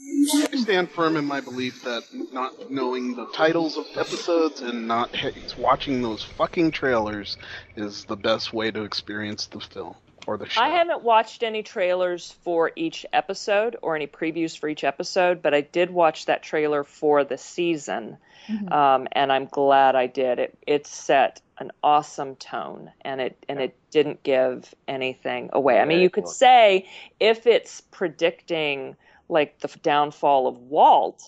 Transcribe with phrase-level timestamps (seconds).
[0.00, 5.14] I stand firm in my belief that not knowing the titles of episodes and not
[5.16, 7.36] ha- watching those fucking trailers
[7.76, 9.94] is the best way to experience the film
[10.26, 10.60] or the show.
[10.60, 15.54] I haven't watched any trailers for each episode or any previews for each episode, but
[15.54, 18.18] I did watch that trailer for the season,
[18.48, 18.70] Mhm.
[18.72, 20.38] um, and I'm glad I did.
[20.38, 25.80] It it set an awesome tone, and it and it didn't give anything away.
[25.80, 26.88] I mean, you could say
[27.18, 28.96] if it's predicting
[29.28, 31.22] like the downfall of Walt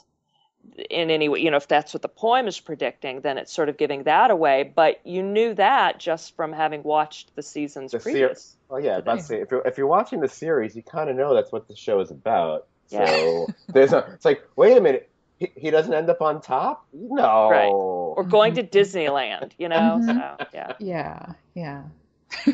[0.90, 3.68] in any way, you know, if that's what the poem is predicting, then it's sort
[3.68, 4.70] of giving that away.
[4.74, 8.56] But you knew that just from having watched the seasons The ser- previous.
[8.70, 11.16] Oh yeah, about to say if you're if you're watching the series, you kind of
[11.16, 12.66] know that's what the show is about.
[12.88, 13.06] Yeah.
[13.06, 16.86] So there's a, it's like, wait a minute, he, he doesn't end up on top?
[16.92, 17.50] No.
[17.50, 17.68] Right.
[17.68, 19.98] or going to Disneyland, you know?
[20.02, 20.06] Mhm.
[20.40, 20.72] So, yeah.
[20.78, 21.82] Yeah, yeah.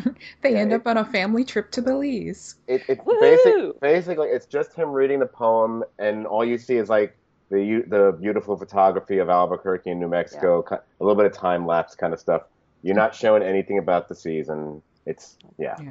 [0.43, 2.57] they Yeah, end it- up on a family trip to Belize.
[2.67, 6.89] It, it's basic, basically it's just him reading the poem, and all you see is
[6.89, 7.17] like
[7.51, 11.67] the the beautiful photography of Albuquerque in New Mexico, ki- a little bit of time
[11.67, 12.42] lapse kind of stuff.
[12.83, 14.83] You're not showing anything about the season.
[15.06, 15.91] It's yeah, Yeah,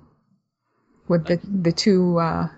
[1.09, 2.49] with the, the two uh,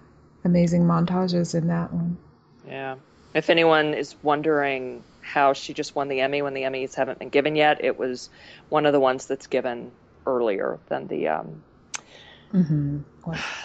[0.44, 2.18] amazing montages in that one.
[2.66, 2.96] Yeah.
[3.34, 7.30] If anyone is wondering how she just won the Emmy when the Emmys haven't been
[7.30, 8.30] given yet, it was
[8.68, 9.91] one of the ones that's given
[10.26, 11.62] earlier than the um,
[12.52, 12.98] Mm-hmm.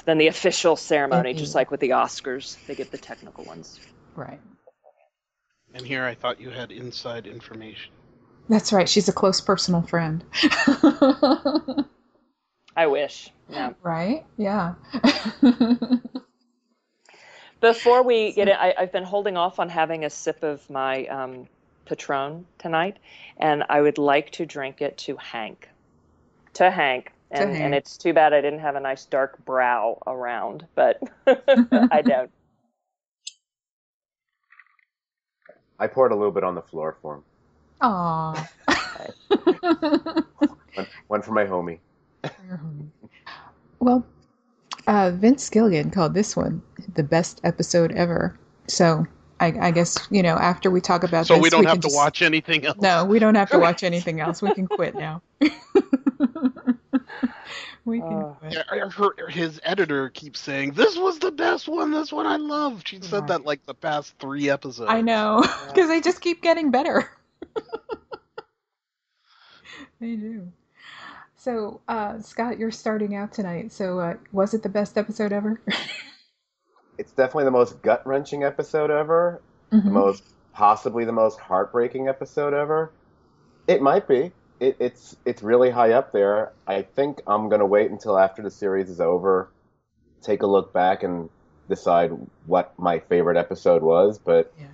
[0.05, 1.55] than the official ceremony, just Mhm.
[1.55, 3.79] like with the Oscars, they give the technical ones.
[4.15, 4.39] Right.
[5.75, 7.91] And here I thought you had inside information.
[8.47, 8.89] That's right.
[8.89, 10.23] She's a close personal friend.
[12.75, 13.29] I wish.
[13.51, 13.73] Yeah.
[13.83, 14.25] right?
[14.37, 14.73] Yeah.
[17.61, 21.05] Before we get in, I, I've been holding off on having a sip of my
[21.05, 21.47] um,
[21.85, 22.97] Patron tonight,
[23.37, 25.68] and I would like to drink it to Hank.
[26.59, 27.05] To Hank.
[27.33, 27.63] To And, Hank.
[27.63, 32.29] and it's too bad I didn't have a nice dark brow around, but I don't.
[35.79, 37.23] I poured a little bit on the floor for him.
[37.81, 38.49] Aw.
[40.75, 41.79] One, one for my homie.
[43.79, 44.05] well,
[44.87, 46.61] uh, Vince Gilligan called this one
[46.95, 48.37] the best episode ever.
[48.67, 49.07] So
[49.39, 51.79] I, I guess you know after we talk about So this, we don't can have
[51.79, 52.77] to just- watch anything else.
[52.81, 54.41] No, we don't have to watch anything else.
[54.41, 55.21] We can quit now.
[57.85, 58.53] we can quit.
[58.53, 61.91] Yeah, I heard his editor keeps saying this was the best one.
[61.91, 62.81] This one I love.
[62.85, 63.27] She said Right.
[63.29, 64.89] that like the past three episodes.
[64.89, 67.09] I know because they just keep getting better.
[69.99, 70.51] they do.
[71.35, 73.71] So, uh, Scott, you're starting out tonight.
[73.71, 75.59] So, uh, was it the best episode ever?
[76.97, 79.41] It's definitely the most gut wrenching episode ever.
[79.71, 79.91] the Mhm.
[79.93, 82.91] most possibly the most heartbreaking episode ever.
[83.67, 84.33] It might be.
[84.59, 86.53] It, it's it's really high up there.
[86.67, 89.53] I think I'm gonna wait until after the series is over,
[90.21, 91.29] take a look back and
[91.69, 92.11] decide
[92.45, 94.19] what my favorite episode was.
[94.19, 94.67] But Yeah.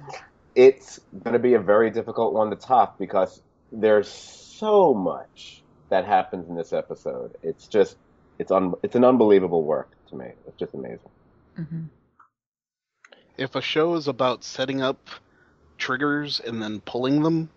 [0.55, 3.41] it's gonna be a very difficult one to top because
[3.71, 7.35] there's so much that happens in this episode.
[7.43, 7.97] It's just
[8.39, 10.33] it's un, it's an unbelievable work to me.
[10.47, 11.11] It's just amazing.
[11.57, 11.89] Mhm.
[13.37, 15.09] If a show is about setting up
[15.77, 17.49] triggers and then pulling them,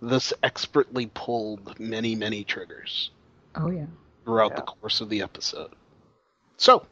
[0.00, 3.10] This expertly pulled many, many triggers
[3.54, 3.86] Oh yeah.
[4.24, 5.72] throughout the course of the episode.
[6.56, 6.86] So,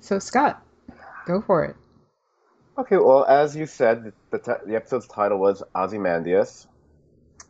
[0.00, 0.62] So Scott,
[1.26, 1.76] go for it.
[2.78, 6.66] Okay, well, as you said, the, t- the episode's title was Ozymandias.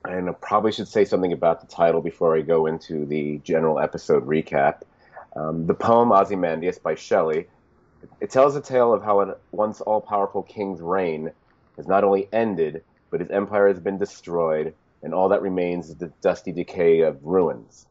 [0.04, 3.78] And I probably should say something about the title before I go into the general
[3.78, 4.80] episode recap.
[5.36, 7.46] Um, the poem Ozymandias by Shelley.
[8.20, 11.30] It tells a tale of how a once all powerful king's reign
[11.76, 15.96] has not only ended, but his empire has been destroyed, and all that remains is
[15.96, 17.86] the dusty decay of ruins.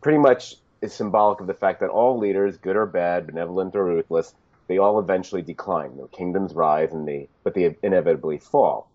[0.00, 3.84] Pretty much is symbolic of the fact that all leaders, good or bad, benevolent or
[3.84, 4.34] ruthless,
[4.66, 5.96] they all eventually decline.
[5.96, 8.90] Their kingdoms rise, and they but they inevitably fall.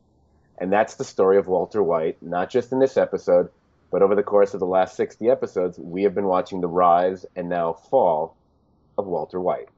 [0.57, 3.49] And that's the story of Walter White, not just in this episode,
[3.91, 7.25] but over the course of the last 60 episodes, we have been watching the rise
[7.35, 8.35] and now fall
[8.97, 9.69] of Walter White.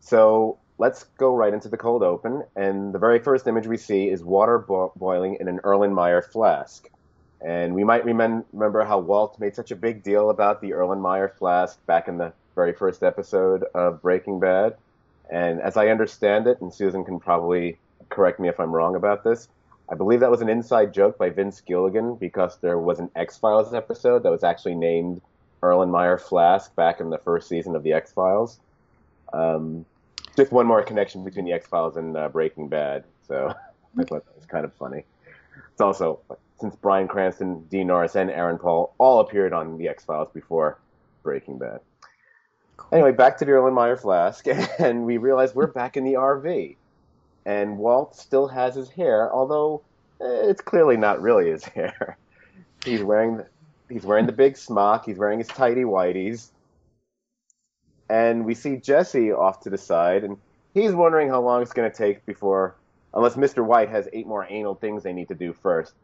[0.00, 2.42] So let's go right into the cold open.
[2.56, 6.88] And the very first image we see is water bo- boiling in an Erlenmeyer flask.
[7.44, 11.34] And we might remem- remember how Walt made such a big deal about the Erlenmeyer
[11.34, 14.74] flask back in the very first episode of Breaking Bad.
[15.30, 17.76] And as I understand it, and Susan can probably
[18.08, 19.48] correct me if I'm wrong about this,
[19.90, 23.36] I believe that was an inside joke by Vince Gilligan because there was an X
[23.36, 25.20] Files episode that was actually named
[25.62, 28.58] Erlenmeyer Flask back in the first season of the X Files.
[29.34, 29.84] Um,
[30.40, 33.54] just one more connection between the X Files and uh, Breaking Bad, so
[33.98, 35.04] I thought that was kind of funny.
[35.72, 36.20] It's also
[36.60, 40.78] since Bryan Cranston, Dean Norris, and Aaron Paul all appeared on the X Files before
[41.22, 41.80] Breaking Bad.
[42.92, 44.46] Anyway, back to the Erlenmeyer Flask,
[44.78, 46.76] and we realize we're back in the RV
[47.44, 49.82] and Walt still has his hair, although
[50.20, 52.16] eh, it's clearly not really his hair.
[52.84, 53.46] he's wearing the,
[53.88, 55.06] he's wearing the big smock.
[55.06, 56.50] He's wearing his tidy whities,
[58.10, 60.36] and we see Jesse off to the side, and
[60.74, 62.74] he's wondering how long it's going to take before,
[63.14, 65.94] unless Mister White has eight more anal things they need to do first.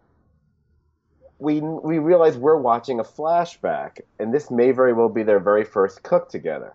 [1.39, 5.65] We we realize we're watching a flashback, and this may very well be their very
[5.65, 6.75] first cook together.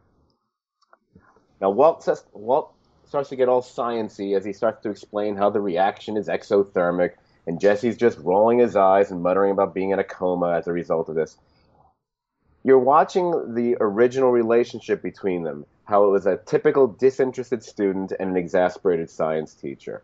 [1.61, 2.73] Now Walt says Walt
[3.05, 7.13] starts to get all sciency as he starts to explain how the reaction is exothermic,
[7.47, 10.71] and Jesse's just rolling his eyes and muttering about being in a coma as a
[10.71, 11.37] result of this.
[12.63, 18.31] You're watching the original relationship between them, how it was a typical disinterested student and
[18.31, 20.03] an exasperated science teacher.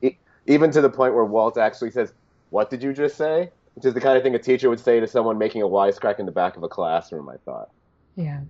[0.00, 2.12] it, even to the point where Walt actually says,
[2.50, 3.50] What did you just say?
[3.74, 6.18] Which is the kind of thing a teacher would say to someone making a wisecrack
[6.18, 7.70] in the back of a classroom, I thought.
[8.16, 8.40] Yeah.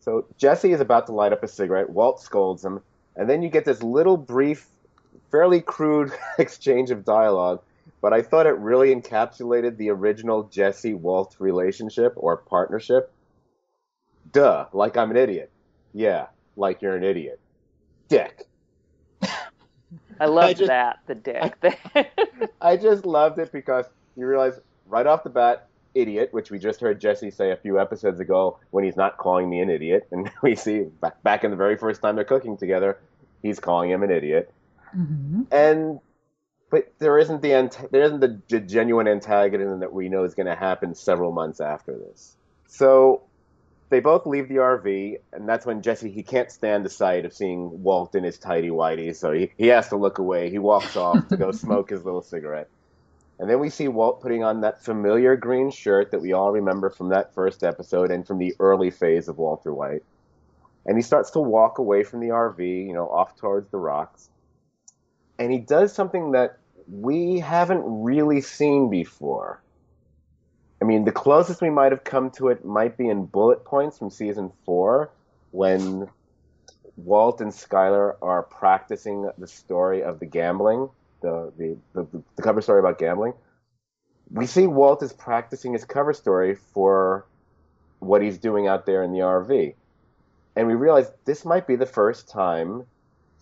[0.00, 1.90] So Jesse is about to light up a cigarette.
[1.90, 2.80] Walt scolds him,
[3.16, 4.66] and then you get this little brief,
[5.30, 7.60] fairly crude exchange of dialogue.
[8.00, 13.10] But I thought it really encapsulated the original Jesse Walt relationship or partnership.
[14.32, 15.50] Duh, like I'm an idiot.
[15.92, 16.26] Yeah,
[16.56, 17.40] like you're an idiot.
[18.08, 18.46] Dick.
[20.20, 21.54] I loved I just- that, the dick.
[22.60, 26.80] I just loved it because you realize right off the bat, idiot, which we just
[26.80, 30.30] heard Jesse say a few episodes ago when he's not calling me an idiot, and
[30.42, 32.98] we see back, back in the very first time they're cooking together,
[33.42, 34.52] he's calling him an idiot,
[34.92, 35.98] hmm and
[36.76, 40.46] but there isn't the ant- there isn't the genuine antagonism that we know is going
[40.46, 42.36] to happen several months after this.
[42.66, 43.22] So
[43.88, 47.32] they both leave the RV, and that's when Jesse he can't stand the sight of
[47.32, 50.50] seeing Walt in his tidy whitey, so he, he has to look away.
[50.50, 52.68] He walks off to go smoke his little cigarette.
[53.38, 56.90] And then we see Walt putting on that familiar green shirt that we all remember
[56.90, 60.04] from that first episode and from the early phase of Walter White.
[60.84, 64.28] And he starts to walk away from the RV, you know, off towards the rocks.
[65.38, 66.58] And he does something that
[66.88, 69.60] we haven't really seen before.
[70.80, 73.98] I mean, the closest we might have come to it might be in bullet points
[73.98, 75.10] from season four,
[75.50, 76.08] when
[76.96, 80.88] Walt and Skyler are practicing the story of the gambling,
[81.22, 83.32] the, the, the, the cover story about gambling.
[84.30, 87.26] We see Walt is practicing his cover story for
[88.00, 89.74] what he's doing out there in the RV.
[90.56, 92.84] And we realize this might be the first time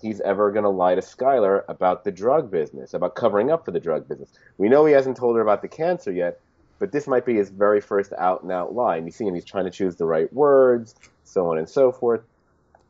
[0.04, 3.70] he's ever going to lie to Skyler about the drug business, about covering up for
[3.70, 4.34] the drug business.
[4.58, 6.40] We know he hasn't told her about the cancer yet,
[6.78, 8.98] but this might be his very first out and out lie.
[8.98, 10.94] And you see him, he's trying to choose the right words,
[11.24, 12.20] so on and so forth.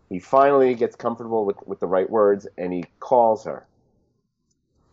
[0.08, 3.64] He finally gets comfortable with, with the right words and he calls her.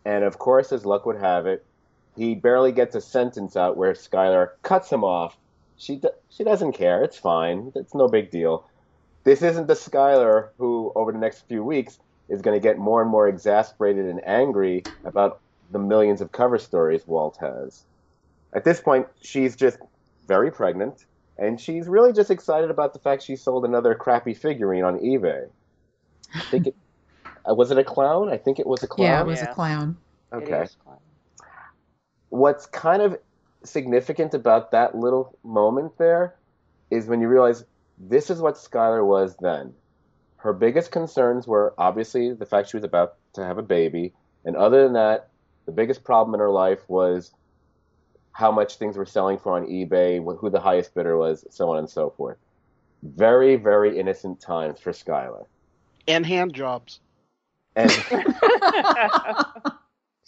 [0.04, 1.64] And of course, as luck would have it,
[2.16, 5.36] he barely gets a sentence out where Skyler cuts him off.
[5.76, 6.00] She,
[6.30, 7.02] she doesn't care.
[7.02, 7.72] It's fine.
[7.74, 8.64] It's no big deal.
[9.24, 11.98] This isn't the Skyler who, over the next few weeks,
[12.32, 16.58] is going to get more and more exasperated and angry about the millions of cover
[16.58, 17.84] stories Walt has.
[18.54, 19.78] At this point, she's just
[20.26, 21.04] very pregnant,
[21.36, 25.46] and she's really just excited about the fact she sold another crappy figurine on eBay.
[26.34, 26.74] I think it
[27.48, 28.30] uh, was it a clown?
[28.30, 29.08] I think it was a clown.
[29.08, 29.50] Yeah, it was Yeah.
[29.50, 29.96] a clown.
[30.32, 30.62] Okay.
[30.62, 30.76] is.
[32.30, 33.18] What's kind of
[33.62, 36.34] significant about that little moment there
[36.90, 37.64] is when you realize
[37.98, 39.74] this is what Skyler was then.
[40.42, 44.12] Her biggest concerns were obviously the fact she was about to have a baby,
[44.44, 45.28] and other than that,
[45.66, 47.30] the biggest problem in her life was
[48.32, 51.78] how much things were selling for on eBay, who the highest bidder was, so on
[51.78, 52.38] and so forth.
[53.04, 55.44] Very, very innocent times for Skyler.
[56.08, 56.98] And hand jobs.
[57.76, 59.74] And Jeez.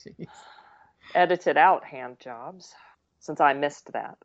[1.14, 2.72] Edited out hand jobs,
[3.20, 4.16] since I missed that.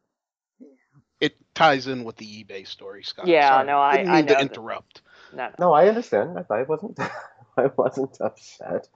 [1.20, 3.28] It ties in with the eBay story, Scott.
[3.28, 3.68] Yeah, Sorry.
[3.68, 5.02] no, I- Didn't I mean know to that- interrupt.
[5.34, 5.54] No, no.
[5.60, 6.38] no, I understand.
[6.38, 7.00] I, I wasn't.
[7.58, 8.88] I wasn't upset.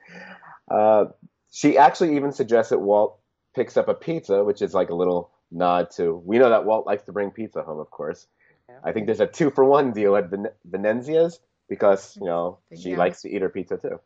[0.70, 1.06] Uh,
[1.52, 3.20] she actually even suggests that Walt
[3.56, 6.16] picks up a pizza, which is like a little nod to.
[6.26, 8.26] We know that Walt likes to bring pizza home, of course.
[8.70, 8.76] Yeah.
[8.84, 12.92] I think there's a two for one deal at Ven- Venezia's because you know she
[12.92, 12.98] Yeah.
[12.98, 14.00] likes to eat her pizza too.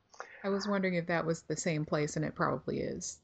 [0.43, 3.19] I was wondering if that was the same place, and it probably is.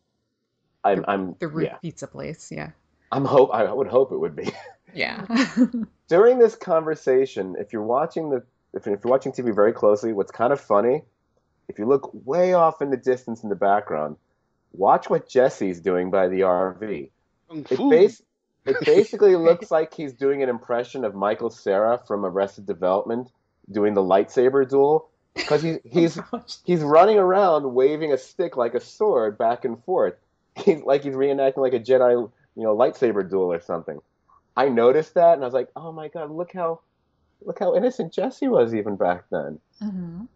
[0.84, 2.72] I'm, The- I'm, The root yeah, pizza place, yeah.
[3.12, 3.52] I'm hope.
[3.54, 4.52] I would hope it would be.
[4.94, 5.26] Yeah.
[6.08, 8.44] During this conversation, if you're watching the,
[8.74, 11.04] if, if you're watching TV very closely, what's kind of funny,
[11.68, 14.18] if you look way off in the distance in the background,
[14.74, 17.10] watch what Jesse's doing by the RV.
[17.52, 18.22] It, bas-
[18.66, 23.30] it basically looks like he's doing an impression of Michael Cera from Arrested Development
[23.72, 26.20] doing the lightsaber duel because he, he's
[26.66, 30.16] he's running around waving a stick like a sword back and forth.
[30.56, 32.12] He's like he's reenacting like a Jedi,
[32.56, 34.00] you know, lightsaber duel or something.
[34.56, 36.82] I noticed that and I was like, oh my god, look how
[37.46, 39.60] look how innocent Jesse was even back then.
[39.82, 40.28] Mhm.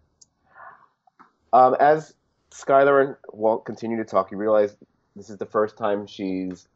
[1.54, 2.14] Um, as
[2.52, 4.78] Skyler and Walt continue to talk, you realize
[5.16, 6.68] this is the first time she's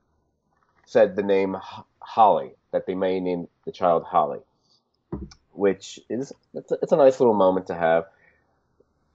[0.85, 1.57] said the name
[1.99, 4.39] Holly, that they may name the child Holly,
[5.51, 8.05] which is it's a, it's a nice little moment to have.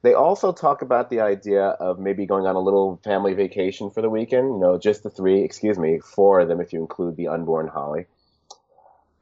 [0.03, 4.03] They also talk about the idea of maybe going on a little family vacation for
[4.03, 4.55] the weekend.
[4.55, 7.67] You know, just the three, excuse me, four of them if you include the unborn
[7.67, 8.07] Holly.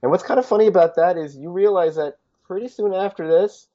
[0.05, 3.69] And what's kind of funny about that is you realize that pretty soon after this,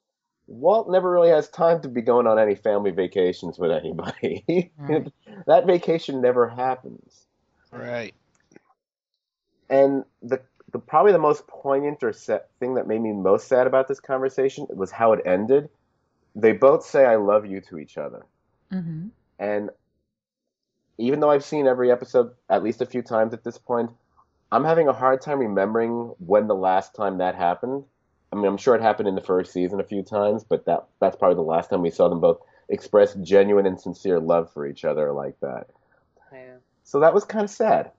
[0.46, 4.70] Walt never really has time to be going on any family vacations with anybody.
[4.78, 5.12] Right.
[5.48, 7.26] that vacation never happens.
[7.72, 8.14] Right.
[9.68, 13.66] And the, the probably the most poignant or set thing that made me most sad
[13.66, 15.68] about this conversation was how it ended.
[16.36, 18.24] They both say "I love you" to each other,
[18.70, 19.10] Mhm.
[19.40, 19.70] and
[20.96, 23.90] even though I've seen every episode at least a few times at this point,
[24.52, 27.84] I'm having a hard time remembering when the last time that happened.
[28.32, 30.86] I mean, I'm sure it happened in the first season a few times, but that
[31.00, 34.66] that's probably the last time we saw them both express genuine and sincere love for
[34.66, 35.66] each other like that.
[36.32, 36.56] Yeah.
[36.84, 37.90] So that was kind of sad.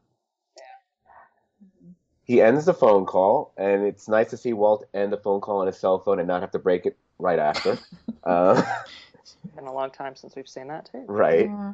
[2.24, 5.60] He ends the phone call, and it's nice to see Walt end the phone call
[5.60, 7.78] on his cell phone and not have to break it right after.
[8.24, 8.62] uh,
[9.16, 11.04] it's Been a long time since we've seen that too.
[11.08, 11.48] right.
[11.48, 11.74] Yeah.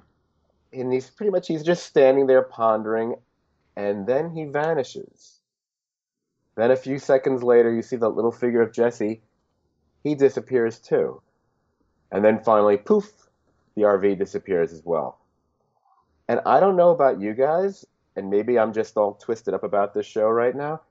[0.74, 3.16] And he's pretty much he's just standing there pondering,
[3.78, 5.40] and then he vanishes.
[6.56, 9.22] Then a few seconds later, you see the little figure of Jesse.
[10.04, 11.22] He disappears too.
[12.12, 13.12] And then finally, poof,
[13.76, 15.20] the RV disappears as well.
[16.28, 19.94] And I don't know about you guys, and maybe I'm just all twisted up about
[19.94, 20.82] this show right now.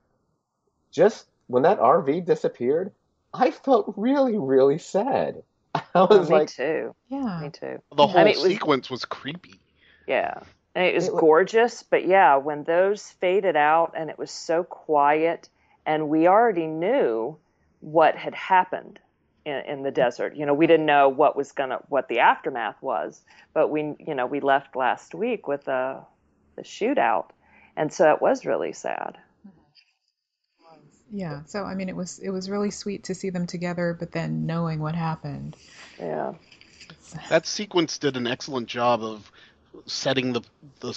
[0.91, 2.93] Just when that RV disappeared,
[3.33, 5.43] I felt really, really sad.
[5.75, 6.95] I Oh, was me like, too.
[7.09, 7.39] Yeah.
[7.41, 7.79] Me too.
[7.95, 9.59] The whole I mean, it was- sequence was creepy.
[10.07, 10.39] Yeah.
[10.77, 14.29] And it was It wa- gorgeous, but yeah, when those faded out and it was
[14.29, 15.49] so quiet
[15.87, 17.35] and we already knew
[17.79, 18.99] what had happened
[19.43, 20.35] in, in the desert.
[20.35, 23.19] You know, we didn't know what was gonna what the aftermath was,
[23.55, 26.03] but we you know, we left last week with the
[26.55, 27.29] the shootout.
[27.75, 29.17] And so it was really sad.
[31.11, 31.41] Yeah.
[31.45, 34.45] So I mean, it was it was really sweet to see them together, but then
[34.45, 35.55] knowing what happened.
[35.97, 36.33] Yeah.
[37.29, 39.31] That sequence did an excellent job of
[39.85, 40.41] setting the
[40.79, 40.93] the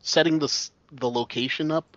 [0.00, 1.96] setting the the location up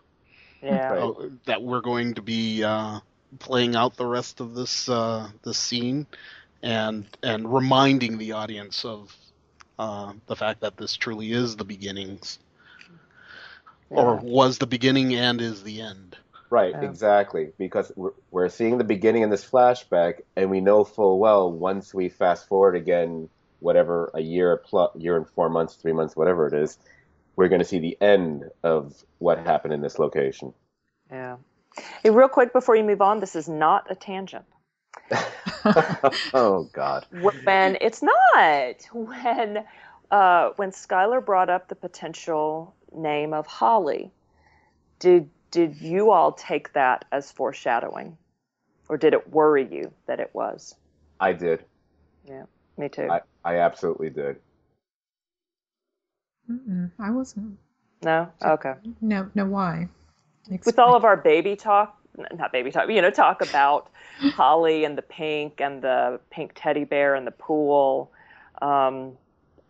[0.62, 0.94] Yeah.
[0.94, 3.00] Uh, that we're going to be uh,
[3.40, 6.08] playing out the rest of this uh, this scene,
[6.62, 9.16] and and reminding the audience of
[9.80, 12.40] uh, the fact that this truly is the beginnings,
[13.90, 16.18] or was the beginning and is the end.
[16.50, 16.82] Right, Yeah.
[16.82, 17.54] exactly.
[17.58, 21.94] Because we're, we're seeing the beginning in this flashback, and we know full well once
[21.94, 23.30] we fast forward again,
[23.60, 26.78] whatever a year plus year and four months, three months, whatever it is,
[27.36, 30.54] we're going to see the end of what happened in this location.
[31.12, 31.38] Yeah.
[32.04, 34.46] Hey, real quick before you move on, this is not a tangent.
[36.34, 37.06] oh God!
[37.12, 39.64] when it's not when
[40.12, 44.12] uh, when Skyler brought up the potential name of Holly,
[45.00, 48.18] did did you all take that as foreshadowing,
[48.88, 50.76] or did it worry you that it was?
[51.20, 51.66] I did.
[52.28, 52.44] Yeah,
[52.78, 53.10] me too.
[53.10, 54.36] I, I absolutely did.
[56.48, 57.58] Mm-mm, I wasn't.
[58.04, 58.74] no, okay.
[59.02, 59.46] No, no.
[59.46, 59.88] Why?
[60.66, 62.00] With all of our baby talk
[62.34, 63.90] not baby talk, you know, talk about
[64.20, 68.12] Holly and the pink and the pink teddy bear and the pool.
[68.62, 69.18] Um,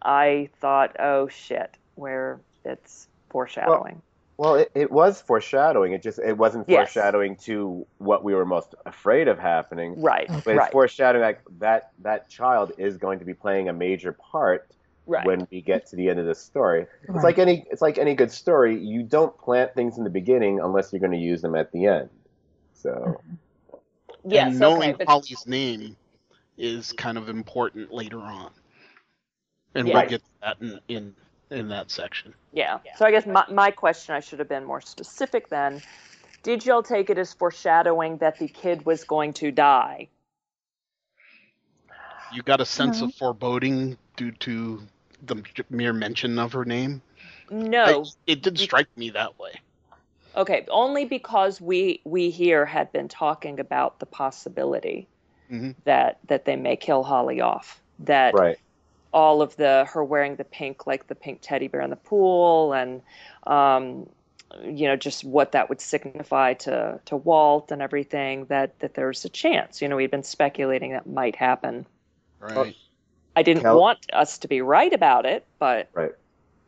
[0.01, 3.95] I thought, oh shit, where it's foreshadowing.
[3.95, 4.03] Well,
[4.41, 5.91] it, it was foreshadowing.
[5.93, 6.93] It just it wasn't Yes.
[6.93, 10.01] foreshadowing to what we were most afraid of happening.
[10.01, 13.67] right, But But it's right, foreshadowing like that that child is going to be playing
[13.69, 14.69] a major part
[15.08, 15.25] right.
[15.25, 16.86] when we get to the end of the story.
[17.03, 18.77] It's like any it's like any good story.
[18.79, 21.86] You don't plant things in the beginning unless you're going to use them at the
[21.88, 22.10] end.
[22.74, 23.19] So
[23.72, 23.75] mm-hmm.
[24.31, 25.98] yes, and knowing okay, but- Holly's name
[26.58, 28.51] is kind of important later on,
[29.75, 29.96] and Yeah.
[30.00, 31.15] we'll get to that in, in
[31.51, 32.34] in that section.
[32.53, 32.79] Yeah.
[32.98, 35.82] So I guess my, my question, I should have been more specific then.
[36.44, 40.08] Did y'all take it as foreshadowing that the kid was going to die?
[42.32, 43.08] You got a sense No.
[43.08, 44.82] of foreboding due to
[45.25, 47.01] the mere mention of her name.
[47.50, 48.03] No.
[48.03, 49.53] I- it did You- strike me that way.
[50.36, 55.08] Okay, only because we we here had been talking about the possibility
[55.51, 55.75] Mhm.
[55.86, 57.82] that that they may kill Holly off.
[57.98, 58.58] That right.
[59.11, 62.73] All of the her wearing the pink like the pink teddy bear in the pool
[62.73, 63.01] and
[63.47, 64.07] um
[64.63, 69.25] you know just what that would signify to to Walt and everything that that there's
[69.25, 71.85] a chance you know we'd been speculating that might happen
[72.39, 72.75] Right.
[73.35, 76.11] I didn't Kel- want us to be right about it but right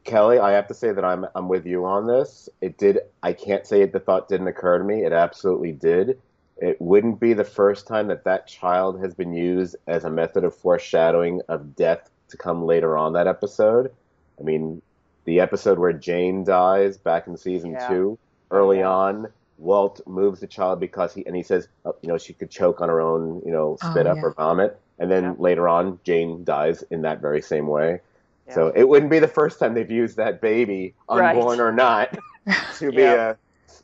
[0.03, 2.49] Kelly, I have to say that I'm I'm with you on this.
[2.59, 2.99] It did.
[3.21, 5.03] I can't say it, the thought didn't occur to me.
[5.03, 6.19] It absolutely did.
[6.57, 10.43] It wouldn't be the first time that that child has been used as a method
[10.43, 13.91] of foreshadowing of death to come later on that episode.
[14.39, 14.81] I mean,
[15.25, 17.87] the episode where Jane dies back in season Yeah.
[17.87, 18.17] two,
[18.49, 18.89] early Yeah.
[18.89, 19.27] on,
[19.59, 22.81] Walt moves the child because he and he says, oh, you know, she could choke
[22.81, 24.23] on her own, you know, oh, spit Oh, up yeah.
[24.23, 25.33] or vomit, and then Yeah.
[25.37, 27.99] later on, Jane dies in that very same way.
[28.47, 28.53] Yeah.
[28.55, 31.35] So it wouldn't be the first time they've used that baby, Right.
[31.35, 32.17] unborn or not,
[32.79, 33.37] to be a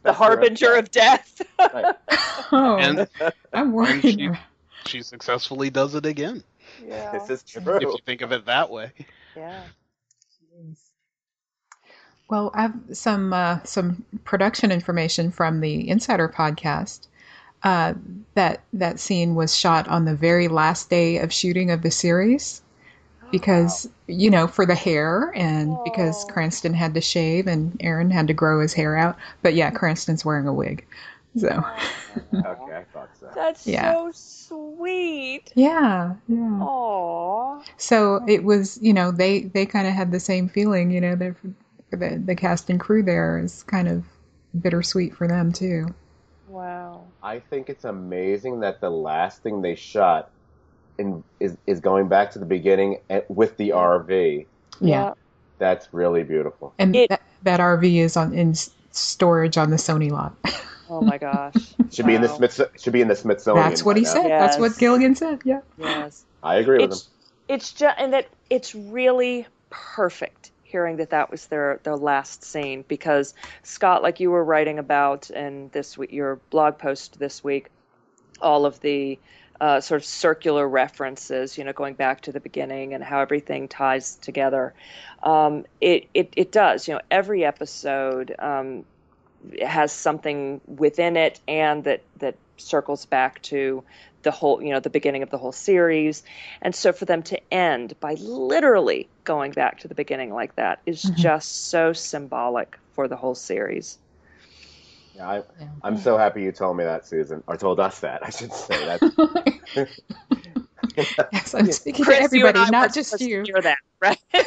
[0.04, 0.80] the specter harbinger death.
[0.80, 1.42] of death
[1.74, 1.96] Right.
[2.52, 3.08] oh, And
[3.54, 4.04] I'm worried.
[4.04, 4.42] and she-
[4.86, 6.44] she successfully does it again.
[6.86, 7.76] Yeah This is true.
[7.76, 8.92] If you think of it that way.
[9.36, 9.62] yeah
[12.30, 17.08] Well, I have some uh, some production information from the Insider podcast.
[17.64, 17.94] Uh,
[18.36, 22.62] that that scene was shot on the very last day of shooting of the series,
[23.32, 26.34] because you know for the hair and because Oh.
[26.34, 29.18] Cranston had to shave and Aaron had to grow his hair out.
[29.42, 30.86] But yeah, Cranston's wearing a wig,
[31.38, 31.48] so
[32.34, 33.30] Okay, I thought so.
[33.36, 33.94] that's Yeah.
[33.94, 36.36] so sweet yeah, yeah.
[36.38, 37.64] Aww.
[37.78, 41.16] So it was, you know, they they kind of had the same feeling, you know,
[41.16, 41.36] the
[41.92, 44.04] the the cast and crew there is kind of
[44.62, 45.94] bittersweet for them too.
[46.48, 50.30] wow I think it's amazing that the last thing they shot
[50.98, 54.46] in, is is going back to the beginning at, with the RV.
[54.80, 55.14] Yeah,
[55.60, 56.74] That's really beautiful.
[56.80, 58.54] and It- that, that RV is on in
[58.92, 60.36] storage on the Sony lot.
[60.90, 61.54] oh my gosh
[61.92, 62.36] Should be in the Wow.
[62.38, 62.62] Smith.
[62.82, 63.70] Should be in the Smithsonian.
[63.70, 64.14] That's what he by now.
[64.14, 64.32] said.
[64.32, 64.78] That's what Yes.
[64.78, 65.40] Gilligan said.
[65.46, 65.62] Yeah.
[65.78, 66.92] yes I agree with him.
[66.92, 67.10] it's
[67.48, 72.84] it's just and that it's really perfect hearing that that was their their last scene
[72.88, 77.70] because Scott like you were writing about in this your blog post this week
[78.42, 79.18] all of the
[79.62, 83.68] uh, sort of circular references you know going back to the beginning and how everything
[83.68, 84.74] ties together
[85.24, 88.84] um, it, it it does you know every episode um,
[89.62, 93.84] has something within it and that that circles back to
[94.24, 96.24] the whole you know the beginning of the whole series
[96.62, 100.80] and so for them to end by literally going back to the beginning like that
[100.86, 101.16] is Mhm.
[101.22, 103.98] just so symbolic for the whole series
[105.16, 105.68] Yeah, I, Yeah.
[105.84, 108.24] I'm so happy you told me that, Susan, or told us that.
[108.24, 109.02] I should say that.
[111.32, 113.44] yes, I'm speaking Chris, to everybody, not just supposed you.
[113.46, 114.20] hear that right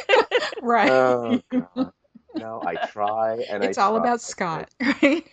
[0.61, 0.89] Right.
[0.91, 1.91] oh, God.
[2.37, 3.97] No, I try and it's I all try.
[3.97, 5.27] about Scott, right?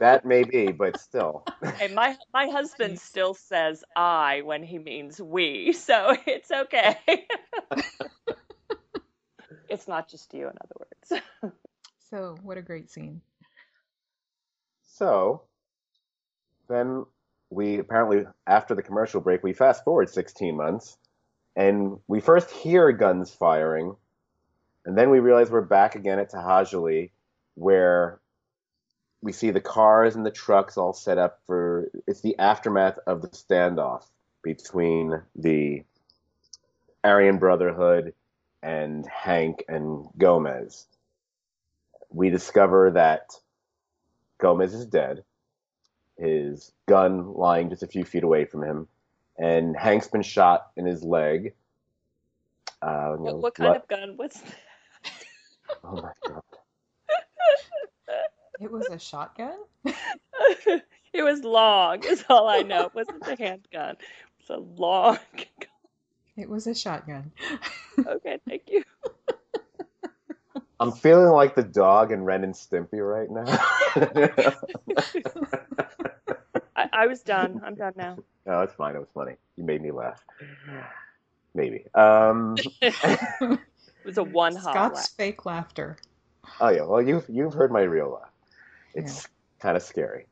[0.00, 1.44] That may be, but still.
[1.78, 6.96] Hey, my my husband still says I when he means we, so it's okay.
[9.68, 11.22] it's not just you, in other words.
[12.10, 13.22] So, what a great scene.
[14.82, 15.42] So
[16.68, 17.06] then
[17.50, 20.98] we apparently, after the commercial break, we fast forward 16 months
[21.56, 23.96] and we first hear guns firing.
[24.84, 27.10] And then we realize we're back again at To'hajiilee,
[27.54, 28.20] where
[29.20, 33.22] we see the cars and the trucks all set up for it's the aftermath of
[33.22, 34.04] the standoff
[34.42, 35.84] between the
[37.04, 38.14] Aryan Brotherhood
[38.62, 40.86] and Hank and Gomez.
[42.10, 43.30] We discover that
[44.38, 45.22] Gomez is dead,
[46.18, 48.88] his gun lying just a few feet away from him,
[49.38, 51.54] and Hank's been shot in his leg.
[52.82, 54.54] Uh, what, what kind blood- of gun was that?
[55.84, 56.42] Oh my god!
[58.60, 59.58] It was a shotgun.
[61.14, 62.02] It was long.
[62.04, 62.86] Is all I know.
[62.86, 63.96] It wasn't a handgun.
[63.98, 65.18] It was a long.
[65.36, 65.68] gun.
[66.38, 67.32] It was a shotgun.
[68.06, 68.82] okay, thank you.
[70.80, 73.44] I'm feeling like the dog in Ren and Stimpy right now.
[76.74, 77.60] I, I was done.
[77.62, 78.16] I'm done now.
[78.46, 78.96] no, it's fine.
[78.96, 79.34] It was funny.
[79.56, 80.24] You made me laugh.
[81.54, 81.84] Maybe.
[81.94, 82.56] Um,
[84.02, 85.10] It was a one hot Scott's laugh.
[85.16, 85.96] fake laughter.
[86.60, 86.82] oh yeah.
[86.82, 88.32] Well, you've you've heard my real laugh.
[88.94, 89.28] It's
[89.60, 90.26] kind of scary.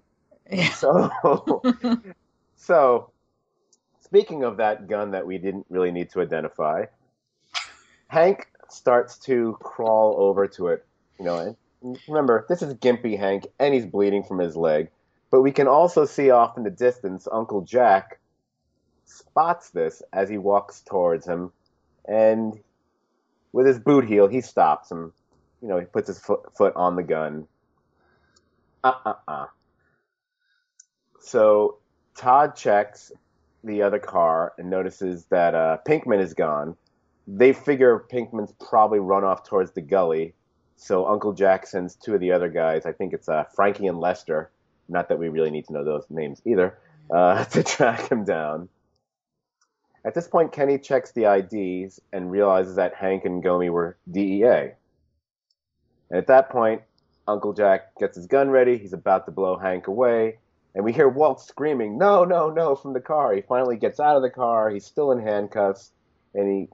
[0.50, 0.70] Yeah.
[0.70, 1.62] So,
[2.56, 3.12] so
[4.00, 6.86] speaking of that gun that we didn't really need to identify,
[8.08, 10.84] Hank starts to crawl over to it.
[11.20, 14.90] You know, and remember this is Gimpy Hank, and he's bleeding from his leg.
[15.30, 18.18] But we can also see off in the distance Uncle Jack
[19.04, 21.52] spots this as he walks towards him,
[22.04, 22.58] and
[23.52, 25.12] with his boot heel, he stops him.
[25.62, 27.46] You know, he puts his foot, foot on the gun.
[28.82, 29.46] Uh uh uh.
[31.20, 31.78] So
[32.16, 33.12] Todd checks
[33.62, 36.76] the other car and notices that uh, Pinkman is gone.
[37.26, 40.34] They figure Pinkman's probably run off towards the gully.
[40.76, 44.00] So Uncle Jack sends two of the other guys, I think it's uh, Frankie and
[44.00, 44.50] Lester,
[44.88, 46.78] not that we really need to know those names either,
[47.10, 48.70] uh, to track him down.
[50.04, 54.72] At this point, Kenny checks the IDs and realizes that Hank and Gomie were DEA.
[56.08, 56.82] And at that point,
[57.28, 58.78] Uncle Jack gets his gun ready.
[58.78, 60.38] He's about to blow Hank away.
[60.74, 63.34] And we hear Walt screaming, No, no, no, from the car.
[63.34, 64.70] He finally gets out of the car.
[64.70, 65.92] He's still in handcuffs.
[66.34, 66.68] And he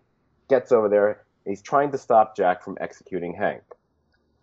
[0.48, 1.24] gets over there.
[1.44, 3.62] He's trying to stop Jack from executing Hank.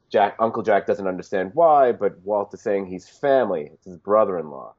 [0.09, 3.71] Jack, Uncle Jack doesn't understand why, but Walt is saying he's family.
[3.73, 4.75] It's his brother in law.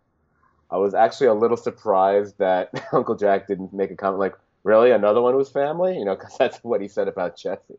[0.71, 4.91] I was actually a little surprised that Uncle Jack didn't make a comment like, Really?
[4.93, 5.99] Another one was family?
[5.99, 7.79] You know, because that's what he said about Jesse.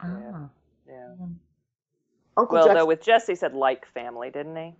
[0.00, 0.48] Ah.
[0.88, 1.14] Yeah.
[2.36, 4.74] Uncle Jack Well, Jack, though, with Jesse said like family, didn't he?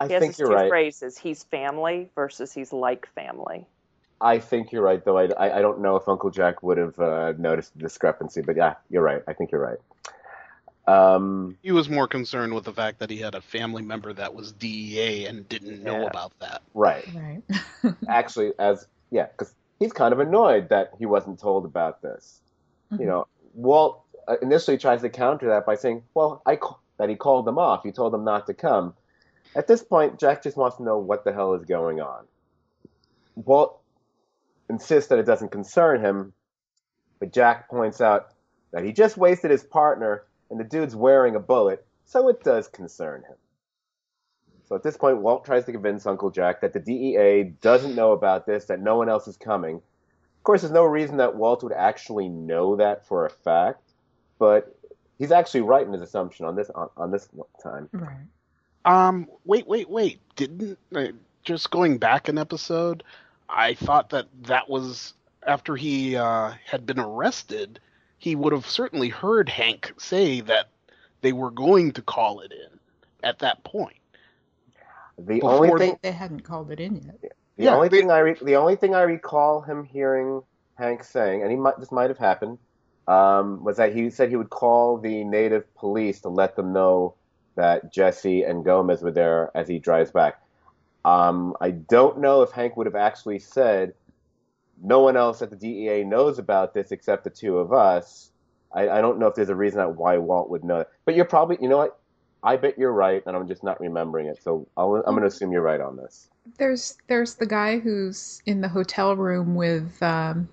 [0.00, 0.68] I He has think his you're two right.
[0.68, 1.18] phrases.
[1.18, 3.66] He's family versus he's like family.
[4.20, 5.18] I think you're right, though.
[5.18, 8.56] I, I, I don't know if Uncle Jack would have uh, noticed the discrepancy, but
[8.56, 9.22] yeah, you're right.
[9.28, 9.78] I think you're right.
[10.86, 14.34] Um, He was more concerned with the fact that he had a family member that
[14.34, 16.06] was DEA and didn't know Yeah.
[16.06, 16.62] about that.
[16.74, 17.04] right.
[17.14, 17.94] Right.
[18.08, 22.40] Actually, as yeah, because he's kind of annoyed that he wasn't told about this.
[22.92, 23.02] Mm-hmm.
[23.02, 27.08] You know, Walt uh, initially tries to counter that by saying, "Well, I ca- that
[27.08, 27.82] he called them off.
[27.82, 28.94] He told them not to come."
[29.54, 32.24] At this point, Jack just wants to know what the hell is going on.
[33.36, 33.80] Walt
[34.68, 36.32] insists that it doesn't concern him,
[37.20, 38.28] but Jack points out
[38.72, 42.68] that he just wasted his partner and the dude's wearing a bullet, so it does
[42.68, 43.36] concern him.
[44.68, 48.12] So at this point, Walt tries to convince Uncle Jack that the DEA doesn't know
[48.12, 49.76] about this, that no one else is coming.
[49.76, 53.92] Of course, there's no reason that Walt would actually know that for a fact,
[54.38, 54.76] but
[55.18, 57.28] he's actually right in his assumption on this on, on this
[57.62, 57.88] time.
[57.92, 58.16] Right.
[58.84, 60.20] Um, wait, wait, wait.
[60.36, 61.08] Didn't uh,
[61.42, 63.02] just going back an episode?
[63.48, 65.14] I thought that that was
[65.46, 67.80] after he uh, had been arrested.
[68.18, 70.68] He would have certainly heard Hank say that
[71.20, 72.78] they were going to call it in
[73.22, 73.96] at that point.
[75.18, 77.20] The only thing They hadn't called it in yet.
[77.56, 80.42] The Yeah, only they- thing I re- the only thing I recall him hearing
[80.76, 82.58] Hank saying, and he might this might have happened,
[83.08, 87.14] um, was that he said he would call the native police to let them know
[87.54, 90.42] that Jesse and Gomez were there as he drives back.
[91.06, 93.94] Um, I don't know if Hank would have actually said,
[94.82, 98.30] "No one else at the DEA knows about this except the two of us."
[98.74, 100.88] I, I don't know if there's a reason that why Walt would know it.
[101.04, 101.98] But you're probably, you know what?
[102.42, 104.42] I bet you're right, and I'm just not remembering it.
[104.42, 106.28] So I'll, I'm going to assume you're right on this.
[106.58, 110.48] There's there's the guy who's in the hotel room with um,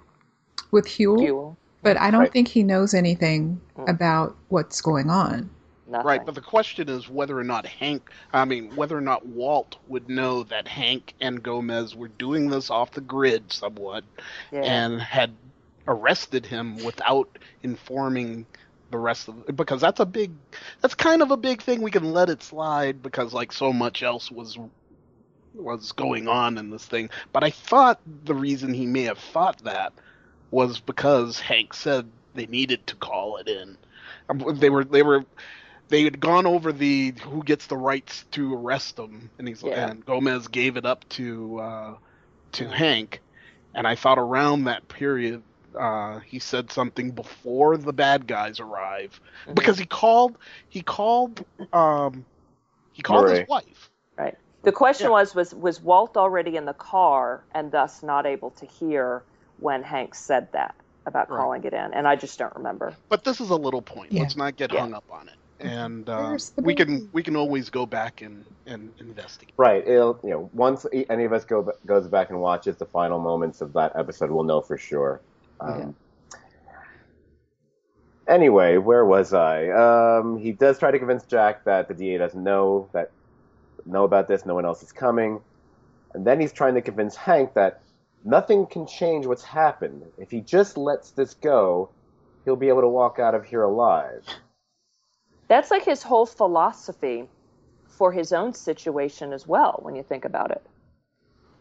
[0.72, 1.58] with Huell, Fuel.
[1.84, 2.32] but I don't Right.
[2.32, 3.90] think he knows anything Mm.
[3.90, 5.50] about what's going on.
[5.94, 6.08] Nothing.
[6.08, 9.78] Right, but the question is whether or not Hank, I mean, whether or not Walt
[9.88, 14.04] would know that Hank and Gomez were doing this off the grid somewhat
[14.52, 14.62] yeah.
[14.62, 15.36] and had
[15.88, 18.48] arrested him without informing
[18.90, 20.32] the rest of because that's a big
[20.82, 24.02] that's kind of a big thing we can let it slide because like so much
[24.02, 24.58] else was
[25.56, 29.58] was going on in this thing but i thought the reason he may have thought
[29.64, 29.94] that
[30.52, 33.76] was because hank said they needed to call it in
[34.54, 35.26] they were they were
[35.90, 39.92] they had gone over the who gets the rights to arrest them and he's Yeah.
[39.92, 41.96] and gomez gave it up to uh
[42.54, 43.22] to hank
[43.76, 45.44] and i thought around that period
[45.80, 49.56] uh, he said something before the bad guys arrive Mhm.
[49.56, 50.38] because he called
[50.70, 51.44] he called
[51.74, 52.26] um
[52.92, 53.40] he called Marie.
[53.40, 54.36] his wife Right.
[54.64, 55.12] The question Yeah.
[55.12, 59.24] was was was Walt already in the car and thus not able to hear
[59.58, 61.40] when Hank said that about Right.
[61.40, 61.94] calling it in?
[61.94, 62.96] And I just don't remember.
[63.10, 64.20] but this is a little point Yeah.
[64.20, 64.82] let's not get Yeah.
[64.82, 68.92] hung up on it and uh, we can we can always go back and and
[69.00, 69.54] investigate.
[69.58, 69.86] Right.
[69.88, 73.20] It'll, you know, once e- any of us go goes back and watches the final
[73.20, 75.22] moments of that episode, we'll know for sure.
[75.60, 75.96] Um,
[78.28, 79.68] Anyway, where was I?
[79.70, 83.12] Um, he does try to convince Jack that the DA doesn't know that
[83.86, 84.46] know about this.
[84.46, 85.42] No one else is coming,
[86.14, 87.82] and then he's trying to convince Hank that
[88.24, 90.04] nothing can change what's happened.
[90.18, 91.90] If he just lets this go,
[92.46, 94.24] he'll be able to walk out of here alive.
[95.48, 97.28] That's like his whole philosophy
[97.88, 100.66] for his own situation as well, when you think about it.